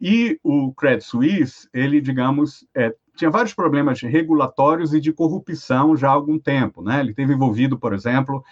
e 0.00 0.38
o 0.42 0.72
Credit 0.74 1.04
Suisse, 1.04 1.68
ele, 1.72 2.00
digamos, 2.00 2.66
é, 2.74 2.94
tinha 3.16 3.30
vários 3.30 3.54
problemas 3.54 4.00
regulatórios 4.00 4.94
e 4.94 5.00
de 5.00 5.12
corrupção 5.12 5.96
já 5.96 6.08
há 6.08 6.12
algum 6.12 6.38
tempo. 6.38 6.82
Né? 6.82 7.00
Ele 7.00 7.14
teve 7.14 7.32
envolvido, 7.32 7.78
por 7.78 7.92
exemplo, 7.92 8.44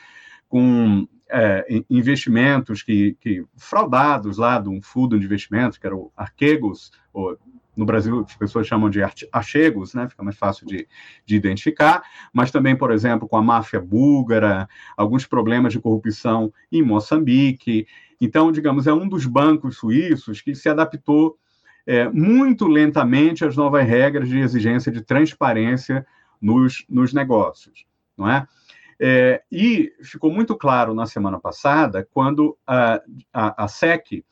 com 0.49 1.07
é, 1.31 1.83
investimentos 1.91 2.83
que, 2.83 3.17
que, 3.21 3.45
fraudados 3.57 4.39
lá 4.39 4.59
de 4.59 4.69
um 4.69 4.81
fundo 4.81 5.19
de 5.19 5.27
investimentos, 5.27 5.79
que 5.79 5.87
era 5.87 5.97
o 5.97 6.11
Arquegos, 6.17 6.93
ou 7.13 7.37
no 7.77 7.85
Brasil 7.85 8.25
as 8.27 8.37
pessoas 8.37 8.67
chamam 8.67 8.89
de 8.89 9.01
achegos, 9.33 9.95
né? 9.95 10.09
fica 10.09 10.23
mais 10.23 10.37
fácil 10.37 10.67
de, 10.67 10.87
de, 11.27 11.37
identificar, 11.37 12.03
mas 12.33 12.51
também, 12.51 12.77
por 12.77 12.93
exemplo, 12.93 13.29
com 13.29 13.37
a 13.37 13.43
máfia 13.43 13.81
búlgara, 13.81 14.69
alguns 14.97 15.27
problemas 15.27 15.73
de 15.73 15.81
corrupção 15.81 16.53
em 16.71 16.83
Moçambique. 16.83 17.87
Então, 18.21 18.53
digamos, 18.53 18.87
é 18.87 18.93
um 18.93 19.09
dos 19.09 19.27
bancos 19.27 19.77
suíços 19.77 20.41
que 20.41 20.55
se 20.55 20.69
adaptou 20.69 21.37
é, 21.87 22.09
muito 22.09 22.67
lentamente 22.67 23.45
as 23.45 23.57
novas 23.57 23.87
regras 23.87 24.29
de 24.29 24.39
exigência 24.39 24.91
de 24.91 25.03
transparência 25.03 26.07
nos, 26.41 26.85
nos 26.89 27.13
negócios, 27.13 27.85
não 28.17 28.31
é? 28.31 28.47
é? 29.01 29.43
E 29.51 29.93
ficou 30.03 30.31
muito 30.31 30.57
claro 30.57 30.95
na 30.95 31.07
semana 31.07 31.39
passada, 31.39 32.07
quando 32.13 32.57
a, 32.67 33.01
a, 33.33 33.65
a 33.65 33.69
SEC 33.69 34.25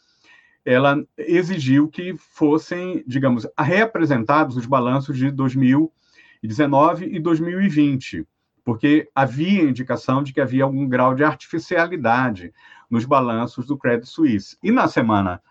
ela 0.65 1.05
exigiu 1.19 1.89
que 1.89 2.17
fossem, 2.17 3.03
digamos, 3.07 3.47
reapresentados 3.59 4.57
os 4.57 4.67
balanços 4.67 5.19
de 5.19 5.31
2019 5.31 7.07
e 7.07 7.19
2020, 7.19 8.25
porque 8.65 9.11
havia 9.15 9.63
indicação 9.63 10.23
de 10.23 10.33
que 10.33 10.41
havia 10.41 10.63
algum 10.63 10.89
grau 10.89 11.15
de 11.15 11.25
artificialidade 11.25 12.53
nos 12.89 13.05
balanços 13.05 13.67
do 13.67 13.77
Credit 13.77 14.09
Suisse. 14.09 14.57
E 14.63 14.71
na 14.71 14.87
semana 14.87 15.43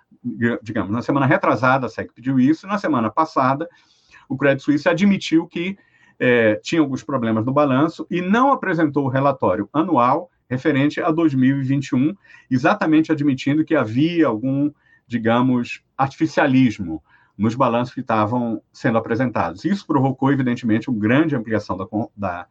digamos, 0.62 0.92
na 0.92 1.02
semana 1.02 1.26
retrasada 1.26 1.88
a 1.88 1.90
SEC 1.90 2.12
pediu 2.14 2.40
isso, 2.40 2.68
na 2.68 2.78
semana 2.78 3.10
passada 3.10 3.68
o 4.30 4.38
Credit 4.38 4.64
Suisse 4.64 4.88
admitiu 4.88 5.46
que 5.46 5.78
é, 6.20 6.56
tinha 6.56 6.80
alguns 6.80 7.04
problemas 7.04 7.46
no 7.46 7.52
balanço 7.52 8.06
e 8.10 8.22
não 8.22 8.52
apresentou 8.52 9.06
o 9.06 9.10
relatório 9.10 9.68
anual 9.74 10.30
referente 10.50 11.02
a 11.02 11.10
2021, 11.10 12.14
exatamente 12.50 13.12
admitindo 13.12 13.64
que 13.64 13.74
havia 13.74 14.28
algum, 14.28 14.70
digamos, 15.08 15.82
artificialismo 15.98 17.02
nos 17.38 17.56
balanços 17.56 17.94
que 17.94 18.02
estavam 18.02 18.62
sendo 18.72 18.98
apresentados. 18.98 19.66
Isso 19.66 19.88
provocou, 19.88 20.32
evidentemente, 20.32 20.90
uma 20.90 21.00
grande 21.00 21.36
ampliação 21.36 21.78
da, 21.78 21.88
da, 22.16 22.48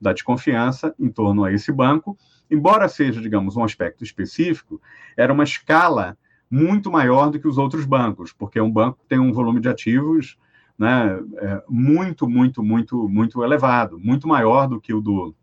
da 0.00 0.12
desconfiança 0.12 0.94
em 0.98 1.08
torno 1.08 1.44
a 1.44 1.52
esse 1.52 1.72
banco, 1.72 2.18
embora 2.50 2.88
seja, 2.88 3.20
digamos, 3.20 3.56
um 3.56 3.64
aspecto 3.64 4.04
específico, 4.04 4.82
era 5.16 5.32
uma 5.32 5.44
escala 5.44 6.18
muito 6.54 6.88
maior 6.88 7.30
do 7.30 7.40
que 7.40 7.48
os 7.48 7.58
outros 7.58 7.84
bancos, 7.84 8.32
porque 8.32 8.60
um 8.60 8.70
banco 8.70 9.00
tem 9.08 9.18
um 9.18 9.32
volume 9.32 9.60
de 9.60 9.68
ativos 9.68 10.38
né, 10.78 11.18
é, 11.38 11.62
muito, 11.68 12.28
muito, 12.28 12.62
muito, 12.62 13.08
muito 13.08 13.42
elevado, 13.42 13.98
muito 13.98 14.28
maior 14.28 14.68
do 14.68 14.80
que 14.80 14.94
o 14.94 15.00
do, 15.00 15.34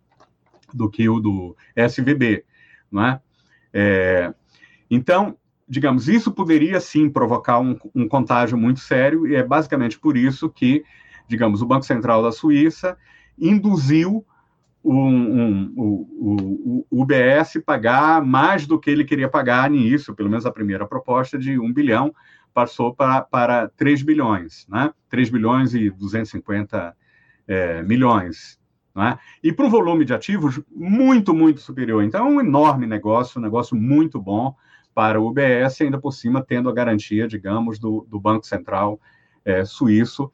do 0.73 0.89
que 0.89 1.09
o 1.09 1.19
do 1.19 1.53
SVB, 1.75 2.45
não 2.89 3.05
é? 3.05 3.21
é 3.73 4.33
então, 4.89 5.37
digamos, 5.67 6.07
isso 6.07 6.31
poderia 6.31 6.79
sim 6.79 7.09
provocar 7.09 7.59
um, 7.59 7.77
um, 7.93 8.07
contágio 8.07 8.57
muito 8.57 8.79
sério, 8.79 9.27
e 9.27 9.35
é 9.35 9.43
basicamente 9.43 9.99
por 9.99 10.15
isso 10.15 10.49
que, 10.49 10.81
digamos, 11.27 11.61
o 11.61 11.65
Banco 11.65 11.85
Central 11.85 12.23
da 12.23 12.31
Suíça 12.31 12.97
induziu 13.37 14.25
um, 14.83 14.93
um, 14.93 15.73
o, 15.77 15.85
o, 16.19 16.85
o 16.89 17.01
UBS 17.01 17.61
pagar 17.65 18.23
mais 18.23 18.65
do 18.65 18.79
que 18.79 18.89
ele 18.89 19.05
queria 19.05 19.29
pagar 19.29 19.69
nisso, 19.69 20.15
pelo 20.15 20.29
menos 20.29 20.45
a 20.45 20.51
primeira 20.51 20.87
proposta 20.87 21.37
de 21.37 21.59
1 21.59 21.73
bilhão, 21.73 22.13
passou 22.53 22.93
para, 22.93 23.21
para 23.21 23.67
3 23.69 24.03
bilhões, 24.03 24.65
né? 24.67 24.91
3 25.09 25.29
bilhões 25.29 25.73
e 25.73 25.89
250 25.89 26.95
é, 27.47 27.83
milhões. 27.83 28.59
Né? 28.93 29.17
E 29.41 29.53
para 29.53 29.65
o 29.65 29.69
volume 29.69 30.03
de 30.03 30.13
ativos, 30.13 30.59
muito, 30.69 31.33
muito 31.33 31.61
superior. 31.61 32.03
Então, 32.03 32.27
é 32.27 32.29
um 32.29 32.41
enorme 32.41 32.85
negócio, 32.85 33.39
um 33.39 33.43
negócio 33.43 33.75
muito 33.75 34.19
bom 34.19 34.53
para 34.93 35.19
o 35.19 35.29
UBS, 35.29 35.79
ainda 35.81 35.99
por 35.99 36.11
cima 36.11 36.43
tendo 36.43 36.69
a 36.69 36.73
garantia, 36.73 37.27
digamos, 37.27 37.79
do, 37.79 38.05
do 38.09 38.19
Banco 38.19 38.45
Central 38.45 38.99
é, 39.45 39.63
Suíço 39.63 40.31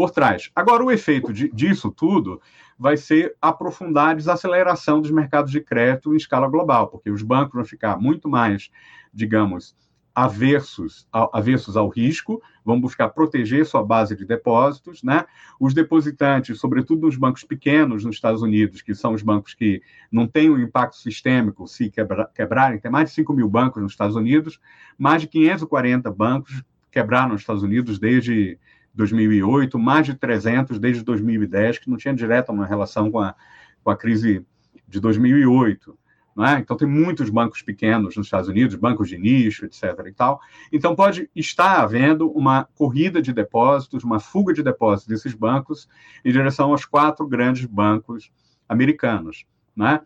por 0.00 0.10
trás. 0.10 0.50
Agora, 0.56 0.82
o 0.82 0.90
efeito 0.90 1.30
de, 1.30 1.50
disso 1.52 1.90
tudo 1.90 2.40
vai 2.78 2.96
ser 2.96 3.36
aprofundar 3.38 4.08
a 4.08 4.14
desaceleração 4.14 4.98
dos 4.98 5.10
mercados 5.10 5.52
de 5.52 5.60
crédito 5.60 6.14
em 6.14 6.16
escala 6.16 6.48
global, 6.48 6.88
porque 6.88 7.10
os 7.10 7.22
bancos 7.22 7.52
vão 7.52 7.66
ficar 7.66 7.98
muito 8.00 8.26
mais, 8.26 8.70
digamos, 9.12 9.76
aversos, 10.14 11.06
aversos 11.12 11.76
ao 11.76 11.90
risco, 11.90 12.40
vão 12.64 12.80
buscar 12.80 13.10
proteger 13.10 13.66
sua 13.66 13.84
base 13.84 14.16
de 14.16 14.24
depósitos, 14.24 15.02
né? 15.02 15.26
Os 15.60 15.74
depositantes, 15.74 16.58
sobretudo 16.58 17.02
nos 17.02 17.16
bancos 17.16 17.44
pequenos 17.44 18.02
nos 18.02 18.16
Estados 18.16 18.40
Unidos, 18.40 18.80
que 18.80 18.94
são 18.94 19.12
os 19.12 19.20
bancos 19.20 19.52
que 19.52 19.82
não 20.10 20.26
têm 20.26 20.48
um 20.48 20.58
impacto 20.58 20.96
sistêmico 20.96 21.68
se 21.68 21.90
quebra, 21.90 22.24
quebrarem, 22.34 22.80
tem 22.80 22.90
mais 22.90 23.10
de 23.10 23.16
5 23.16 23.34
mil 23.34 23.50
bancos 23.50 23.82
nos 23.82 23.92
Estados 23.92 24.16
Unidos, 24.16 24.58
mais 24.96 25.20
de 25.20 25.28
540 25.28 26.10
bancos 26.10 26.64
quebraram 26.90 27.32
nos 27.32 27.42
Estados 27.42 27.62
Unidos 27.62 27.98
desde 27.98 28.58
2008, 28.94 29.78
mais 29.78 30.06
de 30.06 30.14
300 30.14 30.78
desde 30.78 31.02
2010, 31.02 31.78
que 31.78 31.90
não 31.90 31.96
tinha 31.96 32.14
direta 32.14 32.52
uma 32.52 32.66
relação 32.66 33.10
com 33.10 33.20
a, 33.20 33.34
com 33.82 33.90
a 33.90 33.96
crise 33.96 34.44
de 34.86 35.00
2008. 35.00 35.96
Não 36.34 36.46
é? 36.46 36.58
Então, 36.58 36.76
tem 36.76 36.88
muitos 36.88 37.28
bancos 37.28 37.60
pequenos 37.60 38.16
nos 38.16 38.26
Estados 38.26 38.48
Unidos, 38.48 38.76
bancos 38.76 39.08
de 39.08 39.18
nicho, 39.18 39.64
etc. 39.64 39.82
E 40.06 40.12
tal. 40.12 40.40
Então, 40.72 40.94
pode 40.94 41.28
estar 41.34 41.80
havendo 41.80 42.30
uma 42.30 42.64
corrida 42.76 43.20
de 43.20 43.32
depósitos, 43.32 44.04
uma 44.04 44.20
fuga 44.20 44.52
de 44.52 44.62
depósitos 44.62 45.08
desses 45.08 45.34
bancos 45.34 45.88
em 46.24 46.32
direção 46.32 46.70
aos 46.70 46.84
quatro 46.84 47.26
grandes 47.26 47.66
bancos 47.66 48.30
americanos. 48.68 49.44
É? 49.80 50.00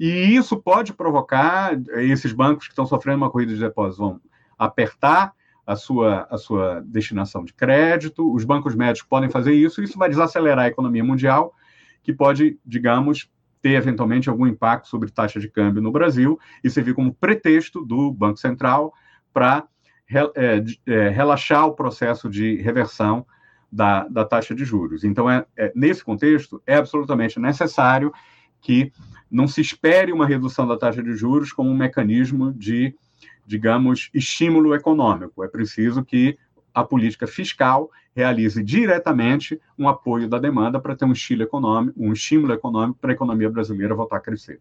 E 0.00 0.34
isso 0.34 0.56
pode 0.56 0.92
provocar, 0.92 1.78
esses 1.96 2.32
bancos 2.32 2.66
que 2.66 2.72
estão 2.72 2.86
sofrendo 2.86 3.18
uma 3.18 3.30
corrida 3.30 3.54
de 3.54 3.60
depósitos 3.60 3.98
vão 3.98 4.20
apertar 4.58 5.32
a 5.68 5.76
sua, 5.76 6.26
a 6.30 6.38
sua 6.38 6.80
destinação 6.80 7.44
de 7.44 7.52
crédito, 7.52 8.34
os 8.34 8.42
bancos 8.42 8.74
médicos 8.74 9.06
podem 9.06 9.28
fazer 9.28 9.52
isso, 9.52 9.82
isso 9.82 9.98
vai 9.98 10.08
desacelerar 10.08 10.64
a 10.64 10.68
economia 10.68 11.04
mundial, 11.04 11.52
que 12.02 12.10
pode, 12.10 12.58
digamos, 12.64 13.30
ter 13.60 13.72
eventualmente 13.72 14.30
algum 14.30 14.46
impacto 14.46 14.88
sobre 14.88 15.10
taxa 15.10 15.38
de 15.38 15.46
câmbio 15.46 15.82
no 15.82 15.92
Brasil 15.92 16.40
e 16.64 16.70
servir 16.70 16.94
como 16.94 17.12
pretexto 17.12 17.84
do 17.84 18.10
Banco 18.10 18.38
Central 18.38 18.94
para 19.30 19.68
é, 20.34 20.64
é, 20.86 21.08
relaxar 21.10 21.66
o 21.66 21.74
processo 21.74 22.30
de 22.30 22.56
reversão 22.62 23.26
da, 23.70 24.08
da 24.08 24.24
taxa 24.24 24.54
de 24.54 24.64
juros. 24.64 25.04
Então, 25.04 25.30
é, 25.30 25.44
é, 25.54 25.70
nesse 25.76 26.02
contexto, 26.02 26.62
é 26.66 26.76
absolutamente 26.76 27.38
necessário 27.38 28.10
que 28.62 28.90
não 29.30 29.46
se 29.46 29.60
espere 29.60 30.12
uma 30.12 30.26
redução 30.26 30.66
da 30.66 30.78
taxa 30.78 31.02
de 31.02 31.14
juros 31.14 31.52
como 31.52 31.68
um 31.68 31.76
mecanismo 31.76 32.54
de 32.54 32.96
digamos, 33.48 34.10
estímulo 34.12 34.74
econômico. 34.74 35.42
É 35.42 35.48
preciso 35.48 36.04
que 36.04 36.36
a 36.74 36.84
política 36.84 37.26
fiscal 37.26 37.90
realize 38.14 38.62
diretamente 38.62 39.58
um 39.78 39.88
apoio 39.88 40.28
da 40.28 40.38
demanda 40.38 40.78
para 40.78 40.94
ter 40.94 41.06
um 41.06 41.12
estímulo 41.12 41.44
econômico, 41.44 41.98
um 41.98 42.12
estímulo 42.12 42.52
econômico 42.52 42.98
para 43.00 43.10
a 43.10 43.14
economia 43.14 43.48
brasileira 43.48 43.94
voltar 43.94 44.18
a 44.18 44.20
crescer. 44.20 44.60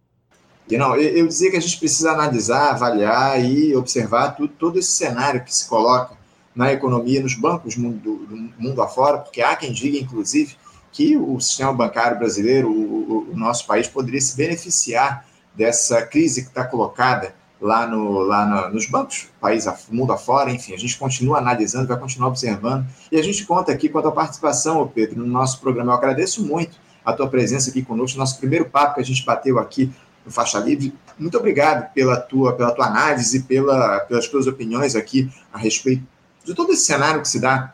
E 0.70 0.78
não, 0.78 0.96
eu, 0.96 1.18
eu 1.18 1.28
dizia 1.28 1.52
que 1.52 1.58
a 1.58 1.60
gente 1.60 1.78
precisa 1.78 2.12
analisar, 2.12 2.72
avaliar 2.72 3.44
e 3.44 3.76
observar 3.76 4.32
tudo, 4.32 4.54
todo 4.54 4.80
esse 4.80 4.92
cenário 4.92 5.44
que 5.44 5.54
se 5.54 5.68
coloca 5.68 6.16
na 6.56 6.72
economia, 6.72 7.22
nos 7.22 7.36
bancos 7.36 7.76
do 7.76 7.82
mundo, 7.82 8.00
do 8.00 8.36
mundo 8.58 8.82
afora, 8.82 9.18
porque 9.18 9.42
há 9.42 9.56
quem 9.56 9.72
diga, 9.72 9.98
inclusive, 9.98 10.56
que 10.92 11.18
o 11.18 11.40
sistema 11.40 11.74
bancário 11.74 12.18
brasileiro, 12.18 12.72
o, 12.72 13.32
o 13.32 13.38
nosso 13.38 13.68
país, 13.68 13.88
poderia 13.88 14.22
se 14.22 14.36
beneficiar 14.36 15.26
dessa 15.54 16.02
crise 16.06 16.44
que 16.44 16.48
está 16.48 16.66
colocada 16.66 17.36
lá, 17.60 17.88
no, 17.88 18.20
lá 18.20 18.46
no, 18.46 18.74
nos 18.74 18.88
bancos, 18.88 19.28
país, 19.40 19.66
mundo 19.90 20.14
afora, 20.14 20.52
enfim, 20.52 20.74
a 20.74 20.78
gente 20.78 20.98
continua 20.98 21.40
analisando, 21.40 21.88
vai 21.88 21.98
continuar 21.98 22.30
observando, 22.30 22.86
e 23.12 23.18
a 23.18 23.24
gente 23.24 23.46
conta 23.46 23.72
aqui 23.72 23.90
com 23.90 24.00
a 24.00 24.02
tua 24.02 24.12
participação, 24.12 24.88
Pedro, 24.88 25.20
no 25.20 25.28
nosso 25.28 25.60
programa. 25.60 25.92
Eu 25.92 25.98
agradeço 25.98 26.46
muito 26.46 26.78
a 27.04 27.14
tua 27.14 27.28
presença 27.28 27.70
aqui 27.70 27.82
conosco, 27.82 28.18
nosso 28.18 28.40
primeiro 28.40 28.66
papo 28.66 28.96
que 28.96 29.02
a 29.02 29.06
gente 29.06 29.26
bateu 29.26 29.58
aqui 29.60 29.92
no 30.26 30.32
Faixa 30.32 30.60
Livre. 30.60 30.94
Muito 31.18 31.38
obrigado 31.38 31.92
pela 31.94 32.18
tua, 32.18 32.54
pela 32.54 32.72
tua 32.72 32.86
análise, 32.86 33.44
pela, 33.44 34.02
pelas 34.02 34.28
tuas 34.28 34.46
opiniões 34.46 34.96
aqui 34.96 35.32
a 35.52 35.58
respeito 35.58 36.04
de 36.44 36.54
todo 36.54 36.72
esse 36.72 36.86
cenário 36.86 37.22
que 37.22 37.28
se 37.28 37.40
dá, 37.40 37.74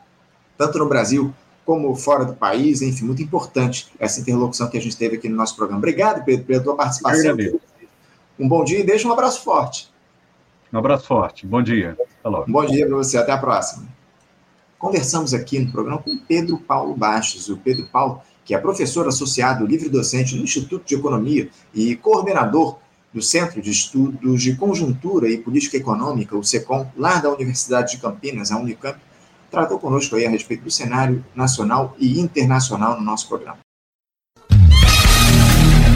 tanto 0.57 0.79
no 0.79 0.87
Brasil 0.87 1.33
como 1.63 1.95
fora 1.95 2.25
do 2.25 2.33
país, 2.33 2.81
enfim, 2.81 3.05
muito 3.05 3.21
importante 3.21 3.91
essa 3.99 4.19
interlocução 4.19 4.67
que 4.67 4.77
a 4.77 4.81
gente 4.81 4.97
teve 4.97 5.15
aqui 5.17 5.29
no 5.29 5.35
nosso 5.35 5.55
programa. 5.55 5.77
Obrigado, 5.77 6.25
Pedro, 6.25 6.45
pela 6.45 6.63
tua 6.63 6.75
participação 6.75 7.37
um 8.39 8.47
bom 8.47 8.63
dia 8.63 8.79
e 8.79 8.83
deixa 8.83 9.07
um 9.07 9.11
abraço 9.11 9.43
forte. 9.43 9.91
Um 10.71 10.77
abraço 10.77 11.05
forte. 11.05 11.45
Bom 11.45 11.61
dia. 11.61 11.95
Um 12.25 12.51
bom 12.51 12.65
dia 12.65 12.87
para 12.87 12.95
você. 12.95 13.17
Até 13.17 13.31
a 13.31 13.37
próxima. 13.37 13.87
Conversamos 14.79 15.33
aqui 15.33 15.59
no 15.59 15.71
programa 15.71 16.01
com 16.01 16.17
Pedro 16.17 16.57
Paulo 16.57 16.95
Bastos. 16.95 17.47
O 17.47 17.57
Pedro 17.57 17.87
Paulo, 17.87 18.21
que 18.43 18.55
é 18.55 18.57
professor 18.57 19.07
associado 19.07 19.65
livre-docente 19.65 20.35
no 20.35 20.43
Instituto 20.43 20.85
de 20.85 20.95
Economia 20.95 21.49
e 21.73 21.95
coordenador 21.95 22.79
do 23.13 23.21
Centro 23.21 23.61
de 23.61 23.69
Estudos 23.69 24.41
de 24.41 24.55
Conjuntura 24.55 25.29
e 25.29 25.37
Política 25.37 25.77
Econômica, 25.77 26.35
o 26.35 26.43
SECOM, 26.43 26.91
lá 26.97 27.19
da 27.19 27.29
Universidade 27.29 27.91
de 27.91 28.01
Campinas, 28.01 28.51
a 28.51 28.57
Unicamp, 28.57 28.99
tratou 29.51 29.77
conosco 29.77 30.15
aí 30.15 30.25
a 30.25 30.29
respeito 30.29 30.63
do 30.63 30.71
cenário 30.71 31.23
nacional 31.35 31.95
e 31.99 32.19
internacional 32.19 32.99
no 32.99 33.05
nosso 33.05 33.27
programa. 33.27 33.62